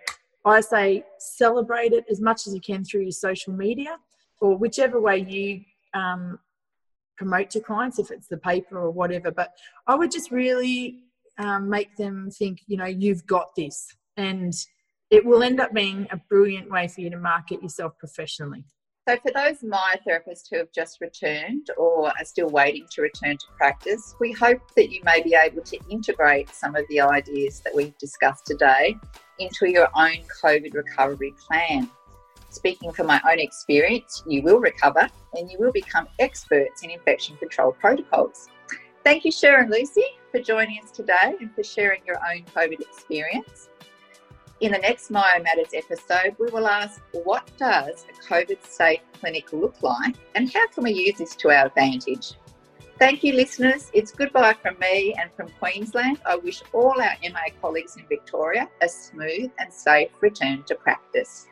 I 0.45 0.61
say 0.61 1.03
celebrate 1.19 1.91
it 1.91 2.05
as 2.09 2.21
much 2.21 2.47
as 2.47 2.55
you 2.55 2.61
can 2.61 2.83
through 2.85 3.01
your 3.01 3.11
social 3.11 3.53
media 3.53 3.97
or 4.39 4.57
whichever 4.57 4.99
way 4.99 5.19
you 5.19 5.61
um, 5.93 6.39
promote 7.17 7.49
to 7.51 7.59
clients, 7.59 7.99
if 7.99 8.11
it's 8.11 8.27
the 8.27 8.37
paper 8.37 8.79
or 8.79 8.91
whatever. 8.91 9.31
But 9.31 9.51
I 9.87 9.95
would 9.95 10.11
just 10.11 10.31
really 10.31 11.03
um, 11.37 11.69
make 11.69 11.95
them 11.95 12.29
think, 12.31 12.59
you 12.67 12.77
know, 12.77 12.85
you've 12.85 13.25
got 13.25 13.55
this. 13.55 13.87
And 14.17 14.53
it 15.09 15.25
will 15.25 15.43
end 15.43 15.59
up 15.59 15.73
being 15.73 16.07
a 16.11 16.17
brilliant 16.29 16.69
way 16.69 16.87
for 16.87 17.01
you 17.01 17.09
to 17.09 17.17
market 17.17 17.61
yourself 17.61 17.93
professionally. 17.99 18.63
So, 19.09 19.17
for 19.17 19.31
those 19.33 19.63
my 19.63 19.95
therapists 20.07 20.43
who 20.49 20.57
have 20.57 20.71
just 20.73 21.01
returned 21.01 21.67
or 21.75 22.09
are 22.09 22.25
still 22.25 22.49
waiting 22.49 22.85
to 22.91 23.01
return 23.01 23.35
to 23.35 23.45
practice, 23.57 24.15
we 24.19 24.31
hope 24.31 24.61
that 24.75 24.91
you 24.91 25.01
may 25.03 25.23
be 25.23 25.35
able 25.35 25.63
to 25.63 25.79
integrate 25.89 26.49
some 26.49 26.75
of 26.75 26.85
the 26.87 27.01
ideas 27.01 27.61
that 27.61 27.73
we've 27.73 27.97
discussed 27.97 28.45
today 28.45 28.95
into 29.39 29.69
your 29.69 29.89
own 29.95 30.19
COVID 30.43 30.75
recovery 30.75 31.33
plan. 31.47 31.89
Speaking 32.51 32.91
from 32.91 33.07
my 33.07 33.21
own 33.29 33.39
experience, 33.39 34.23
you 34.27 34.41
will 34.41 34.59
recover 34.59 35.07
and 35.35 35.49
you 35.49 35.57
will 35.57 35.71
become 35.71 36.09
experts 36.19 36.83
in 36.83 36.91
infection 36.91 37.37
control 37.37 37.71
protocols. 37.71 38.49
Thank 39.05 39.23
you, 39.23 39.31
Sharon 39.31 39.71
Lucy, 39.71 40.03
for 40.31 40.41
joining 40.41 40.83
us 40.83 40.91
today 40.91 41.35
and 41.39 41.55
for 41.55 41.63
sharing 41.63 42.01
your 42.05 42.17
own 42.17 42.43
COVID 42.53 42.81
experience. 42.81 43.69
In 44.59 44.73
the 44.73 44.79
next 44.79 45.09
Myo 45.09 45.41
Matters 45.41 45.73
episode, 45.73 46.35
we 46.39 46.47
will 46.51 46.67
ask 46.67 47.01
what 47.23 47.49
does 47.57 48.05
a 48.09 48.33
COVID 48.33 48.63
safe 48.65 48.99
clinic 49.17 49.53
look 49.53 49.81
like 49.81 50.17
and 50.35 50.51
how 50.53 50.67
can 50.67 50.83
we 50.83 50.91
use 50.91 51.19
this 51.19 51.37
to 51.37 51.51
our 51.51 51.67
advantage? 51.67 52.33
Thank 52.99 53.23
you, 53.23 53.33
listeners. 53.33 53.89
It's 53.93 54.11
goodbye 54.11 54.55
from 54.61 54.77
me 54.77 55.15
and 55.17 55.31
from 55.37 55.47
Queensland. 55.57 56.19
I 56.25 56.35
wish 56.35 56.61
all 56.73 57.01
our 57.01 57.15
MA 57.23 57.49
colleagues 57.61 57.95
in 57.95 58.05
Victoria 58.09 58.69
a 58.81 58.89
smooth 58.89 59.51
and 59.57 59.73
safe 59.73 60.09
return 60.19 60.63
to 60.67 60.75
practice. 60.75 61.47